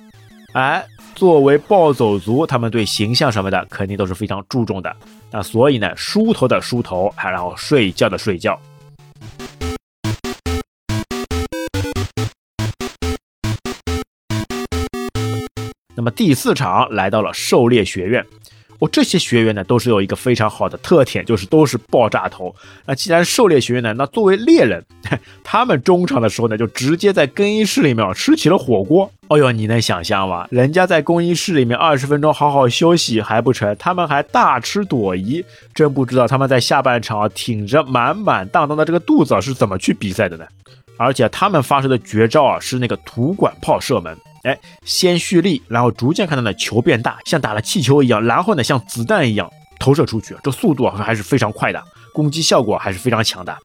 [0.53, 0.85] 哎。
[1.17, 4.95] 作为暴走族，他们对形象什么的肯定都是非常注重的。
[5.33, 8.61] 那所以呢，梳头的梳头，还然后睡觉的睡觉。
[15.95, 18.23] 那么第四场来到了狩猎学院。
[18.79, 22.55] 我这些学员呢，都是有一个非常好的特点，就是都是爆炸头。
[22.85, 24.85] 那既然狩猎学院呢，那作为猎人，
[25.43, 29.11] 他们中场的时候呢，就直接在更衣室里面吃起了火锅。
[29.29, 30.47] 哦呦，你能想象吗？
[30.51, 35.45] 人家在更衣室里面二十分钟好好休息还不成，他们还大吃朵颐。
[35.75, 40.45] 真不知道他们在下半场啊挺着满满当当的这个肚子是怎么去比赛的呢？
[40.97, 44.17] 而且他们发射的绝招啊，是那个土管炮射门。
[44.47, 51.83] 哎，先蓄力，然后逐渐看到呢球变大，像打了气球一样，然后呢像子弹一样投射出去，这速度还是非常快的，
[52.15, 53.59] 攻击效果还是非常强的。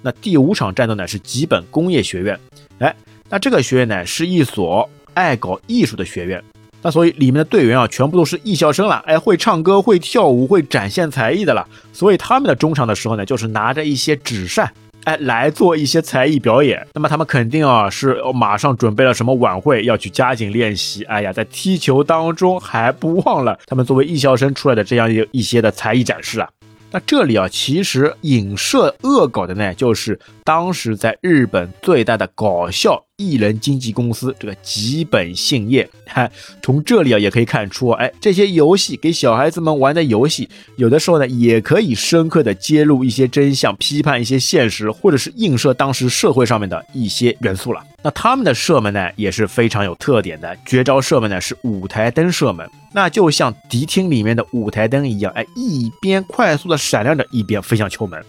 [0.00, 2.38] 那第五场战斗呢是吉本工业学院，
[2.78, 2.94] 哎，
[3.28, 6.40] 那这个学院呢是一所爱搞艺术的学院。
[6.82, 11.66] 那所以里面的队员啊，全部都是艺校生了，哎，会唱歌、会跳舞、会展现才艺的了。
[11.92, 14.72] 所以他们的中场的时候呢，就是拿着一些纸扇，
[15.04, 16.86] 哎，来做一些才艺表演。
[16.94, 21.04] 那么他们肯定啊，是马上准备了什么晚会要去加紧练习。
[21.04, 26.48] 哎呀，在踢球当中还不忘了他们作为艺校生出来的这样一一些的才艺展示啊。
[26.92, 30.18] 那这里啊，其实影射恶搞的呢，就是
[30.50, 35.88] 当时在日本最大的搞笑艺人经纪公司这个吉本兴业。
[36.08, 36.28] 哈，
[36.60, 47.80] 从这里啊也可以看出，哎，这些游戏给小孩子们玩的游戏，有的时候呢也可以深刻的揭露一些真相，批判一些现实，或者是映射当时社会上面的一些元素了。
[48.02, 52.68] 那他们的射门呢也是非常有特点的，绝招射门呢是舞台灯射门。
[52.92, 58.20] 那就像迪厅里面的舞台灯一样，哎，一边快速的闪亮着，一边飞向球门。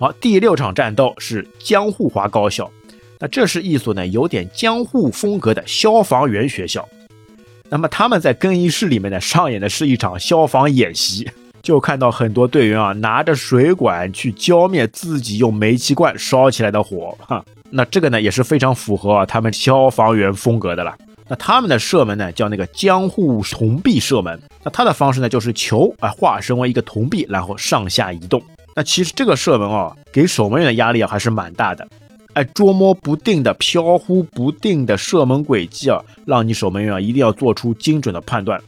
[0.00, 2.70] 好，第六场战斗是江户华高校，
[3.18, 6.88] 那这是一所呢有点江户风格的消防员学校。
[7.68, 11.28] 那么他们在更衣室里面呢，上演的是一场消防演习，
[11.62, 20.96] 就看到很多队员啊拿着水管去浇灭自己用煤气罐烧起来的火， 哈，那这个呢也是非常符合啊他们消防员风格的了。
[21.26, 28.40] 那他们的射门呢叫那个江户铜币射门，那他的方式呢就是球啊化身为一个铜币，然后上下移动。
[28.78, 31.84] 那其实这个射门啊，给守门员的压力啊还是蛮大的。
[32.34, 38.62] 哎，捉摸不定的、飘忽不定的射门轨迹啊，让你守门员啊一定要做出精准的判断。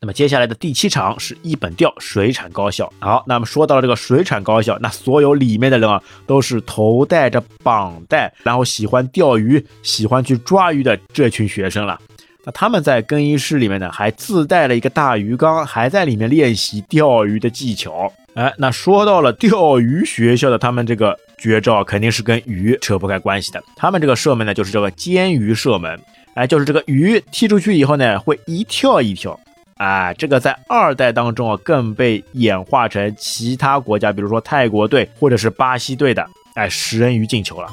[0.00, 2.90] 那么接下来的第七场是一本钓水产高校。
[3.00, 12.00] 好，那么说到了这个水产高校，那所有里面的人啊，都是头戴着绑带，然后喜欢钓鱼、喜欢去抓鱼的这群学生了。
[12.44, 18.12] 那他们在更衣室里面呢，还自带了一个大鱼缸，还在里面练习钓鱼的技巧。
[18.34, 23.62] 哎，那说到了钓鱼学校的他们这个绝招，肯定是跟鱼扯不开关系的。
[23.76, 25.98] 他们这个射门呢，就是这个尖鱼射门。
[26.34, 29.38] 哎，就是这个鱼踢出去以后呢，会一跳一跳。
[29.76, 37.68] 哎，这个在二代当中啊，更被演化成其他国家，比如说泰国队或者是巴西队的哎食人鱼进球了。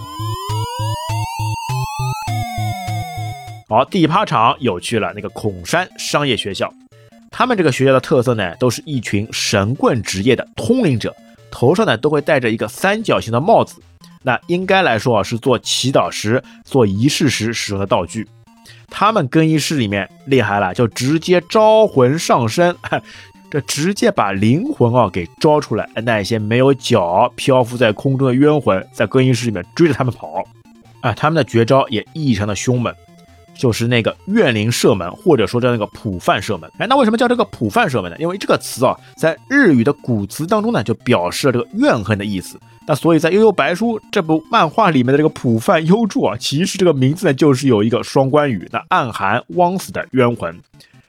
[3.71, 5.13] 好，第八场有趣了。
[5.15, 6.73] 那个孔山商业学校，
[7.31, 11.15] 他们这个学校的特色呢，都是一群神棍职业的通灵者，
[11.49, 13.81] 头上呢都会戴着一个三角形的帽子。
[14.23, 18.27] 那应该来说啊，是做祈祷时、做仪式时使用的道具。
[18.89, 22.75] 他们更衣室里面厉害了，就直接招魂上身，
[23.49, 25.89] 这直接把灵魂啊给招出来。
[26.03, 30.43] 那些没有脚漂浮在空中的冤魂，在更衣室里面追着他们跑。
[30.99, 32.93] 啊，他们的绝招也异常的凶猛。
[33.61, 36.67] 就是那个怨灵射门，或者说叫那个普范射门。
[36.79, 38.17] 哎，那为什么叫这个普范射门呢？
[38.17, 42.59] 因为这个词啊，在日语的古词当中呢，就表示了这个怨恨的意思。
[42.87, 50.59] 那所以在《悠悠白书》这部漫画里面的这个普范幽助啊，其实这个名字呢，就是有一个双关语，那暗含枉死的冤魂。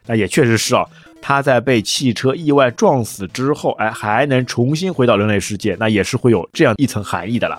[0.05, 0.85] 那也确实是啊，
[1.23, 7.59] 他在被汽车意外撞死之后，哎，还能重新回到人类世界，那也是会有这样一层含义的了。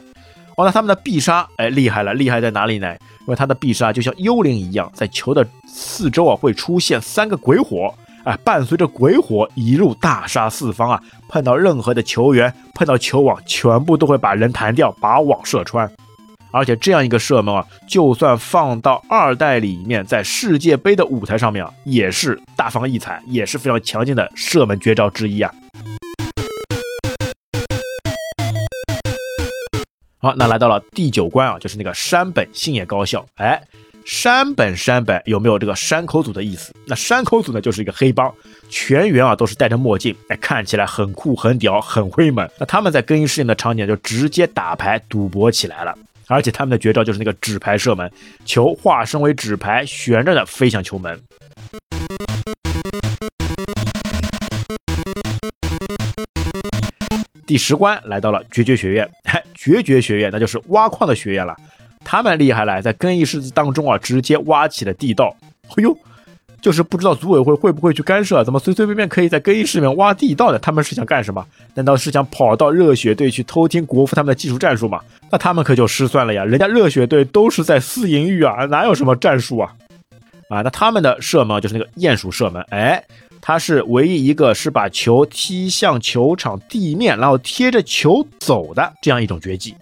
[0.55, 2.95] 哦，那他们的必杀，哎，厉害了，厉害在哪里呢？
[3.25, 7.93] 因为他的必杀就像幽灵一样，在球的四周啊会出现三个鬼火，
[8.25, 11.01] 哎，伴随着鬼火一路大杀四方啊！
[11.29, 15.89] 碰到任何的球员，碰到球网，全部都会把人弹掉，把网射穿。
[16.51, 25.51] 而且这样一个射门啊，就算放到二代里面，在世界杯的舞台上面啊，也是大放异彩，也是非常强劲的射门绝招之一啊！
[30.23, 33.25] 好，那来到了第九关啊，就是那个山本信也高校。
[33.35, 33.61] 哎，
[34.05, 36.73] 山本山本有没有这个山口组的意思？
[36.85, 38.33] 那山口组呢，就是一个黑帮，
[38.69, 42.49] 全员啊都是戴着墨镜，哎，看起来很酷、很屌、很威猛。
[42.57, 45.93] 那他们在更衣室里的场景就直接打牌赌博起来了，
[46.27, 48.09] 而且他们的绝招就是那个纸牌射门，
[48.45, 51.21] 球化身为纸牌，悬着的飞向球门。
[57.45, 61.55] 第十关来到了绝绝学院，哎 绝绝学院那就是挖矿的学院了。
[62.05, 65.35] 他们厉害了，在更衣室当中啊，直接挖起了地道。
[65.77, 65.97] 哎呦，
[66.61, 70.59] 就是不知道组委会会不会去干涉，怎么随随便便可以在更衣室里面挖地道的？
[70.59, 71.45] 他们是想干什么？
[71.75, 74.99] 难道是想跑到热血队去偷听国服他们的技术战术吗？
[75.31, 76.43] 那他们可就失算了呀！
[76.43, 79.73] 人家热血队都是在私营域啊，哪有什么战术啊？
[80.49, 83.01] 啊，那他们的射门就是那个鼹鼠射门，哎。
[83.45, 89.75] 他是唯一一个是把球踢向球场地面，然后贴着球走的这样一种绝技。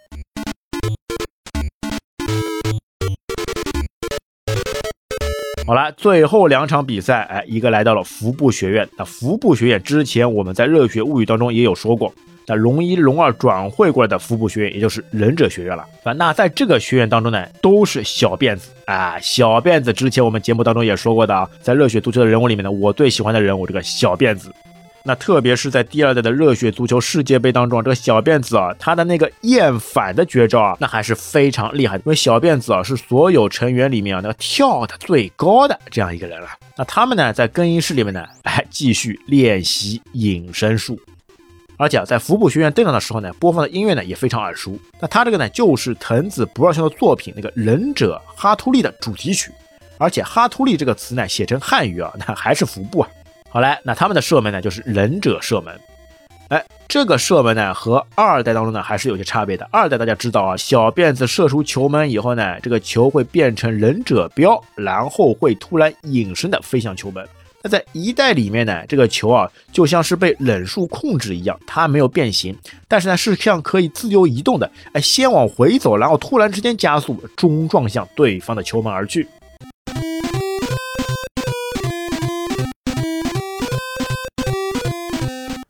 [5.67, 8.89] 好了，最后两场比赛，哎，一个来到了服部学院。
[8.97, 12.11] 那服部学院之前我们在热血物语当中也有说过。
[12.55, 15.85] 龙一、龙二转会过来的服部学院，也就是忍者学院了。
[16.15, 19.93] 那在这个学院当中呢，都是小辫子啊，小辫子。
[19.93, 24.51] 之前我们节目当中也说过的啊，在热血足球的人物里面呢，我最喜欢的人物这个小辫子。
[25.03, 32.03] 那特别是在第二代的热血足球世界杯当中，这个小辫子啊，他的那个厌反的绝招啊，那还是非常厉害的。
[32.05, 36.49] 因为小辫子啊，是所有成员里面啊，那个跳的最高的这样一个人了。
[36.77, 40.95] 那他们呢，在更衣室里面呢，哎，继续练习隐身术。
[41.81, 44.77] 而且在服部学院登场的时候呢，播放的音乐呢也非常耳熟。
[44.99, 49.51] 那他这个呢就是藤子不二雄的作品那个忍者哈图利的主题曲。
[49.97, 53.09] 而且哈图利这个词呢写成汉语啊，那还是服部啊。
[53.49, 55.75] 好来，那他们的射门呢就是忍者射门。
[56.49, 59.67] 哎，这个射门呢和二代当中呢还是有些差别的。
[59.71, 67.27] 二代大家知道啊，小辫子射出球门以后呢，这个球会变成忍者镖，然后会突然隐身的飞向球门。
[67.63, 72.55] 那在一代里面呢，这个球啊就像是被忍术控制一样，它没有变形，
[72.87, 79.27] 但是呢是像可以自由移动的，哎，先往回走，然后突然之间加速，冲撞向对方的球门而去。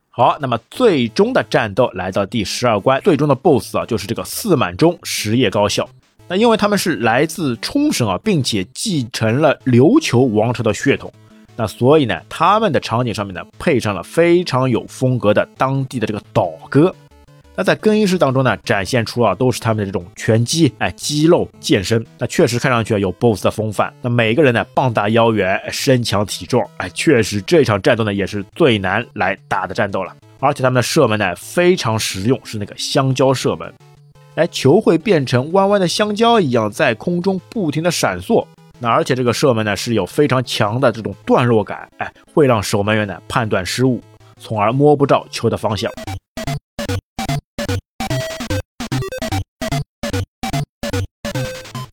[0.09, 5.89] 好，那么最终的战斗来到第十二关，最终的 BOSS 啊就是这个四满中实业高校。
[6.27, 11.11] 那因为他们是来自冲绳啊，并且继承了琉球王朝的血统。
[11.55, 16.93] 那所以呢，他们的场景上面呢，配上了非常有风格的当地的这个岛歌。
[17.53, 22.03] 那在更衣室当中呢，展现出啊，都是他们的这种拳击，哎，肌肉健身。
[22.17, 23.93] 那确实看上去啊，有 BOSS 的风范。
[24.01, 30.15] 那每个人呢，膀大腰圆，身强体壮，哎，确实这场战斗呢，也是最难来打的战斗了。
[30.39, 33.71] 而且他们的射门呢，非常实用，是那个香蕉射门。
[34.35, 38.47] 哎，球会变成弯弯的香蕉一样，在空中不停的闪烁。
[38.83, 44.01] 那而且这个射门呢是有非常强的这种段落感，哎，会让守门员呢判断失误，
[44.39, 45.91] 从而摸不着球的方向。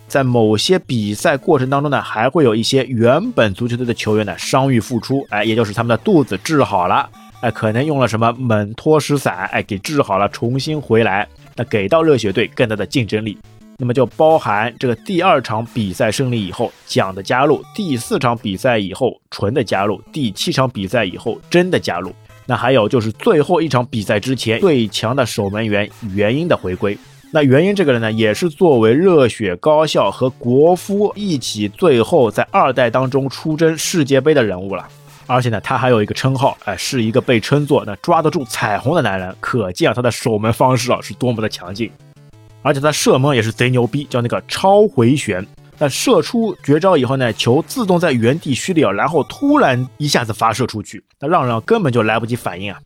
[0.07, 7.07] 在某些比赛过程当中呢，还会有一些原本足球队的球员呢伤愈复出，哎，也就是他们的肚子治好了，
[7.43, 13.37] 哎，可能用了什么猛脱石散，哎，给治好了，重新回来，那给到热血队更大的竞争力。
[13.81, 22.13] 那么就包含这个第二场比赛胜利以后奖的加入，第四场比赛以后纯的加入，第七场比赛以后真的加入。
[22.45, 26.99] 那还有就是最后一场比赛之前最强的守门员元英的回归。
[27.31, 34.89] 那元英这个人呢，也是作为热血高校和国夫一起最后在二代当中出征世界杯的人物了。
[35.27, 39.37] 而且呢，他还有一个称号，哎，是一个被称作那抓得住彩虹的男人。
[39.41, 41.93] 可见啊，他的守门方式啊是多么的强劲。
[42.69, 45.43] 而且他射门也是贼牛逼，叫那个超回旋。
[45.79, 52.79] 那射出绝招以后呢，球自动在原地蓄力啊，然后突然一下子发射出去，那让让根本就来不及反应啊。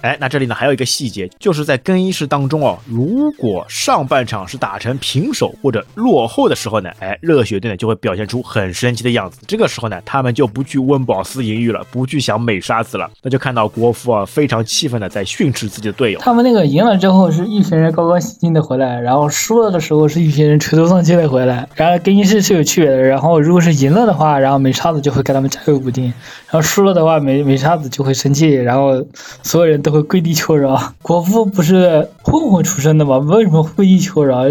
[0.00, 9.40] 哎，那这里呢还有一个细节，就是在更衣室当中哦，如果上半场是打成平手或者落后的时候呢，哎，热血队呢就会表现出很生气的样子。
[9.46, 16.20] 这个时候呢，他们就不去温饱思淫欲了，不去想美沙子了，那就看到国服啊非常气愤的在训斥自己的队友。
[16.20, 21.68] 他们那个赢了之后是一群人高高兴兴的回来，然后输了的时候是一群人垂头丧气的回来。
[21.74, 29.04] 然后更衣室是有区别的，然后如果是赢了的话，然后美沙子就会给他们加油鼓劲，然后输了的话，美美沙子就会生气，然后
[29.42, 30.92] 所有人都会跪地求饶。
[31.00, 33.18] 国父不是混混出身的吗？
[33.18, 34.42] 为什么跪地求饶？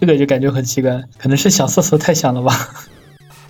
[0.00, 2.52] 这个就感觉很奇怪，可能是想厕所太响了吧。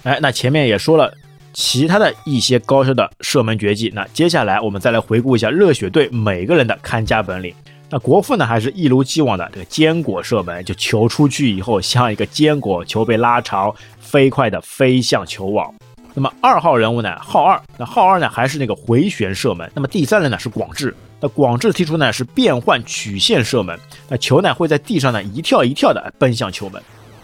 [0.03, 1.14] 哎，那前面也说了
[1.55, 7.55] 其他的一些高超的射门绝技，那接下来我们再来回顾一下热血队每个人的看家本领。
[7.88, 15.72] 那国父呢，还是一如既往的这个坚果射门，就球出去以后像一个坚果，球被拉长，飞快的飞向球网。
[16.12, 19.70] 那么二号人物呢，浩二，那浩二呢还是那个回旋射门。
[19.74, 20.95] 那么第三人呢是广志。
[21.20, 26.82] 那广志踢出呢是变换曲线射门，那球呢会在地上呢一跳一跳的奔向球门。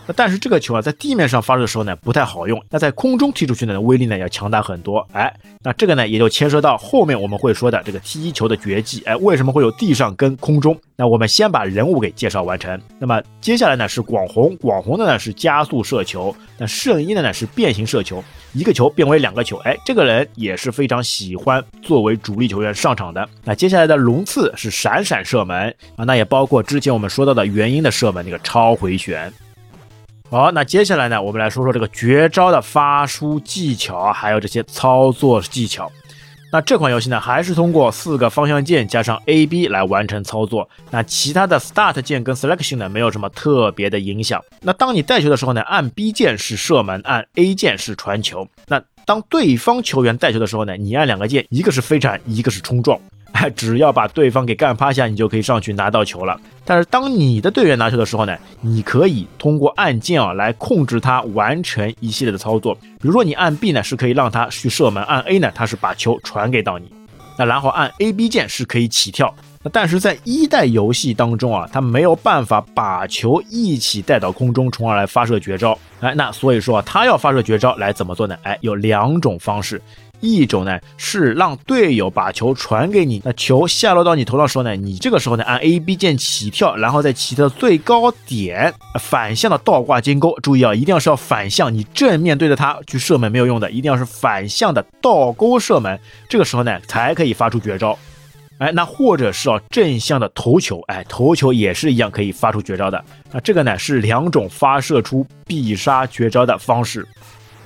[0.08, 5.04] 那但是这个球啊在地面上发射的时候呢不太好用，那在空中踢出去呢威力呢要强大很多。
[5.12, 5.34] 哎，
[5.64, 9.02] 那这个呢也就牵涉到后面我们会说的这个踢球的绝技。
[9.04, 10.78] 哎，为什么会有地上跟空中？
[10.94, 12.80] 那我们先把人物给介绍完成。
[13.00, 18.22] 那么接下来呢是广红，广红的呢是加速射球，那圣衣的呢是变形射球，
[18.56, 19.58] 一个球变为两个球。
[19.58, 23.28] 哎，这个人也是非常喜欢作为主力球员上场的。
[23.44, 29.30] 那接下来的龙刺是闪闪射门啊，那也包括之前我们说到的原因的射门那个超回旋。
[30.30, 35.92] 好，那接下来呢，我们来说说这个绝招的发出技巧，还有这些操作技巧。
[36.52, 40.68] 那这款游戏呢，还是通过四个方向键加上 A、B 来完成操作。
[40.90, 44.42] 那其他的 Start 键跟 Selection 呢，没有什么特别的影响。
[44.62, 48.48] 那当你带球的时候呢，按 B 键是射门，按 A 键是传球。
[48.68, 52.98] 那当对方球员带球的时候呢，你按两个键，一个是飞铲，一个是冲撞。
[53.54, 56.38] 只要把对方给干趴下，你就可以上去拿到球了。
[56.64, 62.74] 但是当你的队员拿球的时候呢，你可以通过按键啊来控制他完成一系列的操作。
[62.74, 66.90] 比如说你按 B 呢是可以让他去射门，按 A 呢他是把球传给到你。
[67.38, 69.32] 那然后按 A、B 键是可以起跳。
[69.62, 75.78] 那但是在一代游戏当中啊，他没有办法把球一起带到空中，从而来发射绝招。
[76.00, 78.36] 哎，那所以说啊，他要发射绝招来怎么做呢？
[78.42, 79.80] 哎，有两种方式。
[80.26, 90.36] 一种呢是让队友把球传给你，那球下落到你头上的时候呢，你这个时候呢按 A B 键起跳，然后在起跳最高点反向的倒挂金钩。
[90.42, 95.98] 注意啊，一定要是要反向，你正面对着它去射门没有用的，一定要是反向的倒钩射门。
[96.28, 97.96] 这个时候呢才可以发出绝招。
[98.58, 103.04] 哎，那或者是啊正向的投球，哎投球也是一样可以发出绝招的。
[103.30, 107.06] 那这个呢是两种发射出必杀绝招的方式。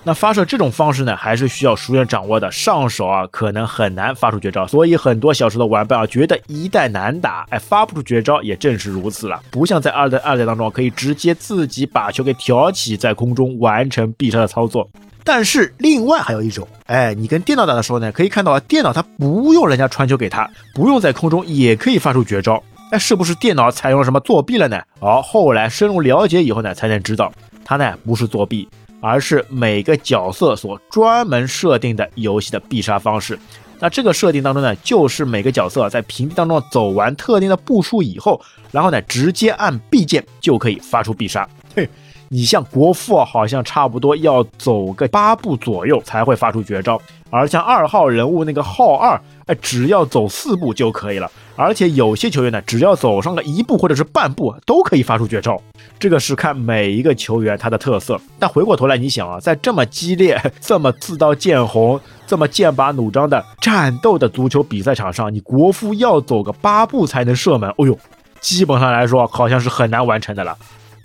[0.02, 9.40] 那发射这种方式呢，还是需要熟练掌握的，上手啊可能很难发出绝招，所以很多小时候的玩伴啊觉得一代难打，哎，发不出绝招也正是如此了。
[9.50, 14.88] 不像在二代二代当中可以直接自己把球给挑起，在空中完成必杀的操作。
[15.22, 22.62] 但是另外还有一种，哎，你跟电脑打的时候呢，可以看到啊，电脑它不用人家传球给他，不用在空中也可以发出绝招。
[22.90, 24.80] 哎是不是电脑采用了什么作弊了呢？
[24.98, 27.30] 哦，后来深入了解以后呢，才能知道，
[27.64, 28.66] 它呢不是作弊。
[29.00, 33.38] 而是每个角色所专门设定的游戏的必杀方式。
[33.78, 38.38] 那这个设定当中呢，就是每个角色在平地当中走完特定的步数以后，
[38.70, 41.48] 然后呢直接按 B 键就可以发出必杀。
[41.74, 41.88] 嘿，
[42.28, 51.30] 你像国父啊好像差不多要走个八步左右才会发出绝招，而像二号人物那个号二，哎，只要走四步就可以了。
[51.60, 55.60] 而且有些球员呢，只要走上了一步或者是半步，都可以发出绝招。
[55.98, 58.18] 这个是看每一个球员他的特色。
[58.38, 67.98] 但回过头来，你想啊，在这么激烈、这么刺刀见红、这么剑拔弩张的战斗的足球比赛场上，你国服要走个八步才能射门，哦呦，
[68.40, 70.56] 基本上来说好像是很难完成的了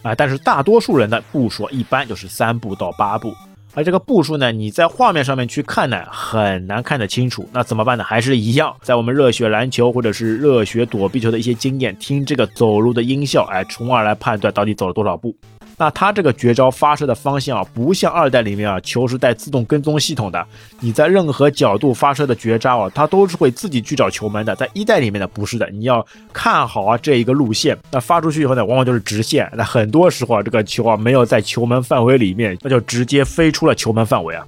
[0.04, 0.16] 啊。
[0.16, 3.34] 但是大多数人的步数一般就是三步到八步。
[3.76, 7.48] 而这个步数呢，你在画面上面去看呢，很难看得清楚。
[7.52, 8.04] 那怎么办呢？
[8.06, 15.36] 还是一样，在我们热血篮球或者是热血躲避球的一些经验，听这个走路的音效，哎，从而来判断到底走了多少步。
[15.78, 20.46] 那它这个绝招发射的方向啊，不像二代里面啊，球是带自动跟踪系统的，
[20.80, 24.56] 你在任何角度发射的绝招啊，它都是会自己去找球门的。
[24.56, 27.78] 在一代里面呢，不是的，你要看好啊这一个路线。
[27.92, 29.50] 那发出去以后呢，往往就是直线。
[29.54, 34.46] 那很多时候啊，这个球啊没有在球门范围里面，那就直接飞出了球门范围啊。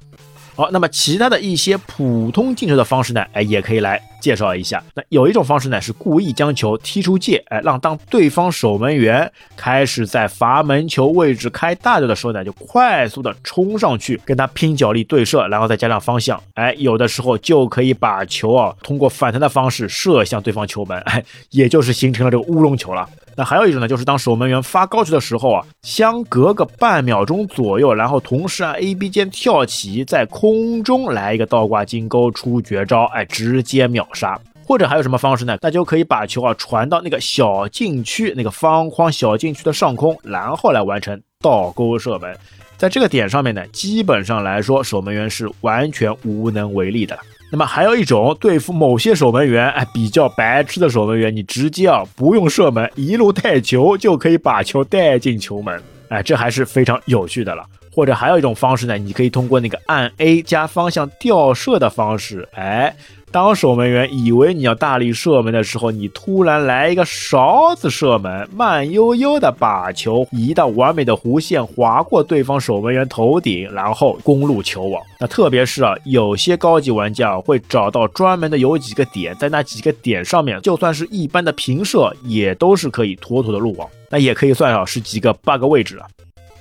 [0.58, 3.24] 好，那么其他的一些普通进球的方式呢？
[3.32, 4.82] 哎，也可以来介绍一下。
[4.92, 23.08] 那有一种方式呢，是故意将球踢出界，哎，让当对方守门员开始在罚门球位置开大脚的时候呢，就快速的冲上去跟他拼脚力对射，然后再加上方向，哎，有的时候就可以把球啊通过反弹的方式射向对方球门，哎，也就是形成了这个乌龙球了。
[23.38, 34.36] 那还有一种呢，就是当守门员发高球的时候啊，相隔个半秒钟左右，然后同时按 A B 键跳起，在空中来一个倒挂金钩出绝招，哎，直接秒杀。
[34.66, 35.56] 或者还有什么方式呢？
[35.62, 42.36] 那就可以把球啊传到那个小禁区那个方框小禁区的上空，然后来完成倒钩射门。
[42.76, 47.16] 在这个点上面呢，基本上来说，守门员是完全无能为力的。
[47.50, 57.64] 那么还有一种对付某些守门员，哎，比较白痴的守门员，你直接啊不用射门，一路带球就可以把球带进球门，哎，这还是非常有趣的了。
[57.90, 62.94] 或者还有一种方式呢，你可以通过那个按 A 加方向吊射的方式，哎。
[63.30, 75.02] 当守门员以为你要大力射门的时候，你突然来一个勺子射门，慢悠悠的把球移到完美的弧线，划过对方守门员头顶，然后攻入球网。
[75.20, 83.88] 那特别是啊，有些高级玩家会找到专门的有几个点，在那几个点上面，就算是一般的平射，也都是可以妥妥的入网。
[84.10, 86.06] 那也可以算啊，是几个 bug 位置了。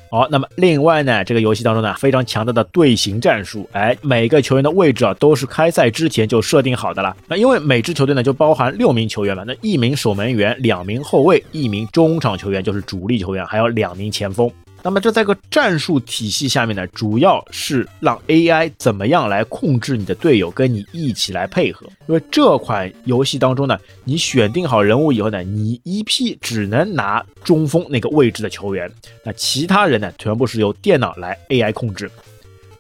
[0.10, 7.16] 好，那么另外呢，这个游戏当中呢，非常强大的队形战术，哎，每个球员的位置啊，都是开赛之前就设定好的了。
[7.28, 14.50] 那因为每支球队呢，就包含六名球员嘛，那一名守门员，两名后卫，一名中场球员，就是主力球员，还有两名前锋。
[14.88, 21.86] 那么这在个战术体系下面呢，主要是让 AI 怎么样来控制你的队友，跟你一起来配合。
[22.08, 28.90] 因为这款游戏当中呢，你选定好人物以后呢，你一批只能拿中锋那个位置的球员，
[29.26, 32.10] 那其他人呢，全部是由电脑来 AI 控制，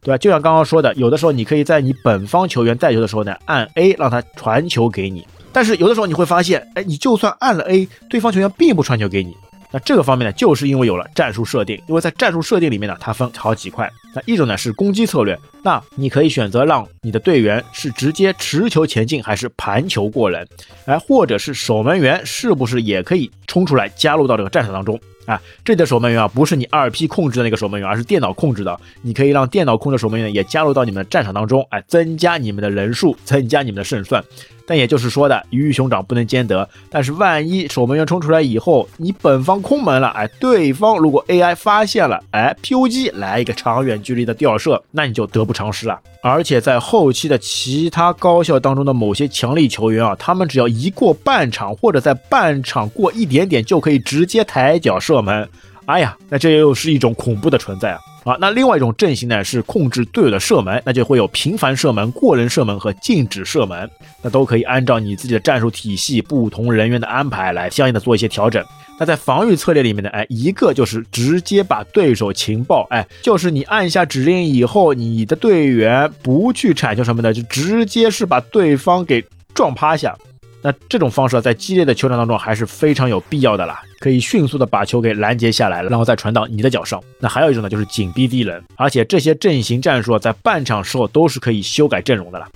[0.01, 0.17] 对吧？
[0.17, 9.35] 就像刚刚说的，有的时候你可以在你本方球员带球的时候呢，按 A 让他传球给你，但是有的时候你会发现，哎，你就算按了 A，对方球员并不传球给你。
[9.71, 13.91] 那这个方面呢，就是因为有了战术设定，因为在战术设定里面呢，它分好几块。
[14.15, 20.47] 那一种呢是攻击策略，那你可以选择让你的队员是直接持球前进，还是盘球过人，
[20.85, 25.39] 哎，或者是守门员是不是也可以冲出来加入到这个战场当中啊？
[25.65, 34.23] 这里的守门员啊，不是你二 P 控制的那个守门员，而是电脑控制的，你可以让电脑控制守门员也加入到你们的战场当中，哎，增加你们的人数，增加你们的胜算。
[34.67, 36.69] 但也就是说的，鱼与熊掌不能兼得。
[36.91, 45.97] 但是万一守门员冲出来以后，你本方空门了，哎，对方如果 AI 发现了，哎，POG 来一个长远距离的吊射，那你就得不偿失了。
[46.21, 55.47] 而且在后期的其他高校当中的某些强力球员啊，他们只要一过半场，或者在半场过一点点，就可以直接抬脚射门。
[55.85, 57.99] 哎呀，那这又是一种恐怖的存在啊！
[58.27, 63.89] 啊，那另外一种阵型呢是控制队友的射门，那就会有频繁射门、过人射门和禁止射门，
[64.21, 68.61] 那都可以按照你自己的战术体系、不同人员的安排来相应的做一些调整。
[68.99, 79.23] 那在防御策略里面呢，哎，一个就是直接把对手情报，哎，就是你按下指令以后，你的队员不去铲球什么的，就直接是把对方给
[79.53, 80.13] 撞趴下。
[80.61, 87.01] 那这种方式在激烈的球场当中还是非常有必要的啦，可以迅速的把球给拦截下来了，然后再传到你的脚上。
[87.19, 92.47] 那还有一种呢，就是紧逼敌人，而且这些阵型战术啊在半场时候都是可以修改阵容的了。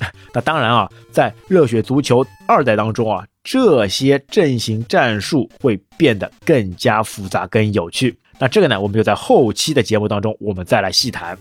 [0.34, 8.16] 那当然啊，在热血足球二代当中啊，这些阵型战术会变得更加复杂跟有趣。
[8.38, 11.38] 那这个呢，我们就在后期的节目当中我们再来细谈。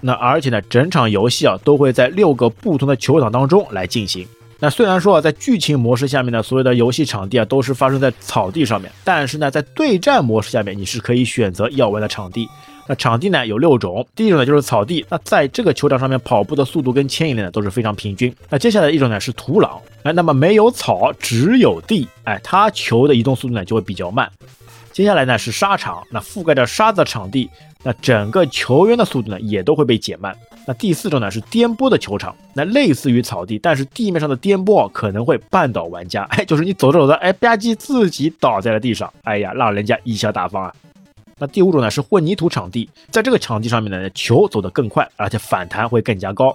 [0.00, 4.24] 那而且呢，整场游戏啊都会在六个不同的球场当中来进行。
[4.60, 12.48] 那虽然说啊，在剧情模式下面呢，所有的游戏场地啊都是发生在草地上面，但是呢，在对战模式下面，你是可以选择要玩的场地。
[12.88, 18.34] 那场地呢有六种，第一种呢就是草地，那在这个球场上面跑步的速度跟牵引力呢都是非常平均。
[18.48, 24.28] 那接下来一种呢是土壤，哎，那么没有草，只有地，哎，它球的移动速度呢就会比较慢。
[24.90, 27.48] 接下来呢是沙场，那覆盖着沙子的场地，
[27.84, 30.34] 那整个球员的速度呢也都会被减慢。
[30.68, 40.74] 那第四种呢是颠簸的球场，那类似于草地，但是地面上的颠簸可能会绊倒玩家，哎，就是你走着走着，哎吧唧自己倒在了地上，哎呀，让人家贻笑大方啊。
[41.38, 46.54] 那第五种呢是混凝土场地，在这个场地上面呢，球走得更快，而且反弹会更加高。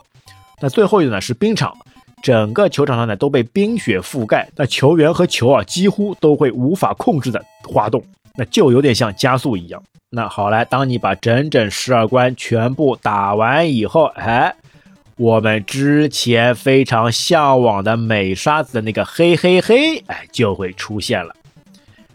[0.62, 1.76] 那最后一种呢是冰场，
[2.22, 8.04] 整个球场上呢都被冰雪覆盖，那球员和球啊几乎都会无法控制的滑动，
[8.36, 9.82] 那就有点像加速一样。
[10.16, 14.54] 那好来，当你把整整十二关全部打完以后，哎，
[15.18, 21.36] 我们之前非常向往的美沙子的那个嘿嘿嘿，哎，就会出现了。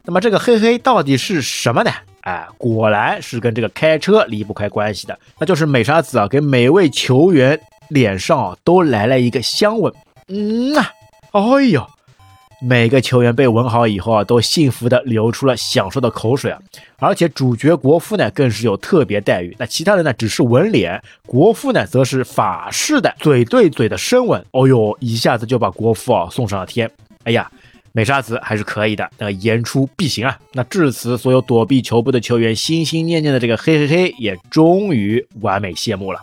[0.05, 1.91] 那么这个嘿嘿到底是什么呢？
[2.21, 9.93] 哎，果然是跟这个开车离不开关系的，那就是美沙子啊，给每位球员脸上啊都来了一个香吻。
[10.29, 10.93] 嗯啊，
[11.33, 11.85] 哎呦！
[12.61, 16.59] 每个球员被吻好以后啊，都幸福的流出了享受的口水啊！
[16.99, 19.55] 而且主角国夫呢，更是有特别待遇。
[19.61, 24.45] 那其他人呢，只是吻脸，国夫呢，则是法式的嘴对嘴的深吻。
[24.51, 26.91] 哦呦，一下子就把国夫啊送上了天。
[27.23, 27.49] 哎呀，
[27.93, 30.37] 美沙子还是可以的，那言出必行啊！
[30.53, 36.19] 那至此，所有躲避球部的球员心心念念的这个嘿嘿嘿，也终于完美谢幕了。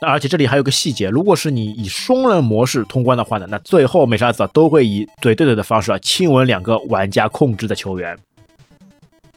[0.00, 8.16] 那而且这里还有个细节，如果是你以双人模式通关的话呢，那最后美沙子都会以嘴对嘴的方式啊亲吻两个玩家控制的球员。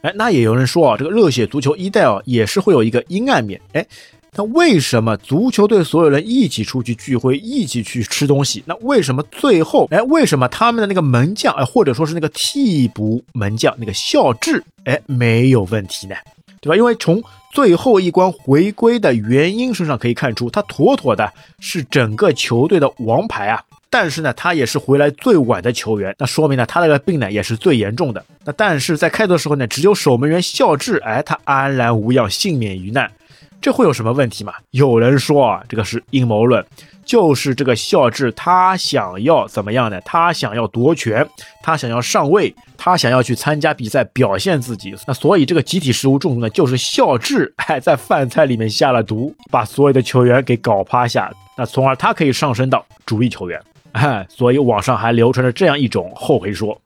[0.01, 3.59] 哎，那也有人说啊，这个热血足球一代啊也是会有一个阴暗面。
[3.73, 3.85] 哎，
[4.33, 8.61] 那为什么足球队所有人一起出去聚会，一起去吃东西？
[8.65, 16.15] 那为什么最后，哎，为什么他们的那个门将，哎，或者说是那个替补门将那个孝智，哎，没有问题呢？
[16.61, 16.75] 对吧？
[16.75, 23.61] 因为从最后一关回归的原因身上可以看出，他妥妥的是整个球队的王牌啊！
[23.89, 28.23] 但是呢，他也是回来最晚的球员，那说明呢，他那个病呢也是最严重的。
[28.45, 33.11] 那但是在开头的时候呢，只有守门员孝智，哎，他安然无恙，幸免于难，
[33.59, 34.53] 这会有什么问题吗？
[34.69, 36.63] 有人说啊，这个是阴谋论。
[37.09, 39.99] 就是这个孝智，他想要怎么样呢？
[40.01, 41.27] 他想要夺权，
[41.63, 44.93] 他想要上位，他想要去参加比赛表现自己。
[45.07, 51.31] 那所以这个集体食物中毒呢，就是孝智还在饭菜里面下了毒，把所有的球员给搞趴下。
[51.57, 53.59] 那从而他可以上升到主力球员。
[53.93, 56.79] 哎，所以网上还流传着这样一种后悔说。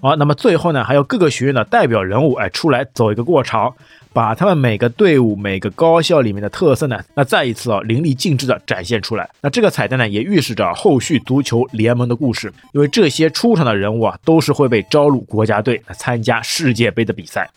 [0.00, 3.74] 好，那么最后呢，还有各个学院的代表人物哎出来走一个过场。
[4.12, 9.28] 把他们每个队伍、每个高校里面的特色呢，那再一次啊淋漓尽致的展现出来。
[9.40, 17.50] 那这个彩蛋呢，也预示着后续足球联盟的故事，因为这些出场的人物啊，都是会被招入国家队参加世界杯的比赛。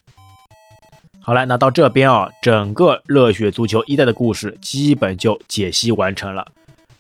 [1.20, 6.46] 好了，那到这边啊，整个热血足球一代的故事基本就解析完成了。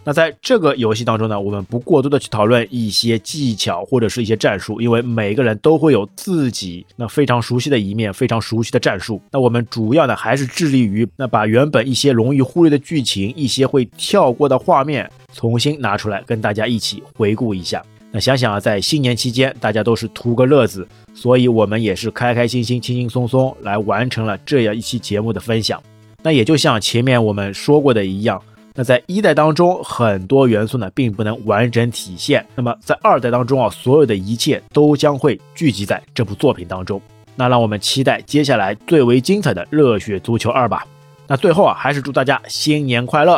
[0.04, 9.22] 那在这个游戏当中呢，我们不过多的去讨论一些技巧或者是一些战术，因为每个人都会有自己那非常熟悉的一面，非常熟悉的战术。
[9.32, 17.80] 那我们主要呢还是致力于那把原本一些容易忽略的剧情，一些会跳过的画面重新拿出来跟大家一起回顾一下。
[18.12, 25.80] 那想想啊，在新年期间大家都是图个乐子，所以我们也是开开心心、轻轻松松来完成了这样一期节目的分享。
[26.24, 28.42] 那也就像前面我们说过的一样。
[28.82, 32.44] 那在一代当中，很多元素呢并不能完整体现。
[32.56, 37.00] 那么在二代当中啊，所有的一切都将会聚集在这部作品当中。
[37.36, 40.84] 那让我们期待接下来最为精彩的《热血足球二》吧。
[41.28, 43.36] 那最后啊，还是祝大家新年快乐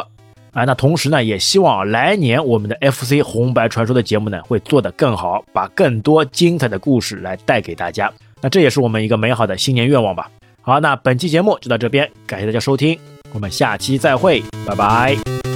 [0.53, 0.63] 啊！
[0.63, 8.09] 那同时呢，也希望来年我们的 FC 红白传说的节目呢会做得更好，把更多精彩的故事来带给大家。
[8.39, 10.31] 那这也是我们一个美好的新年愿望吧。
[10.61, 12.97] 好，那本期节目就到这边，感谢大家收听，
[13.34, 15.53] 我们下期再会，拜拜。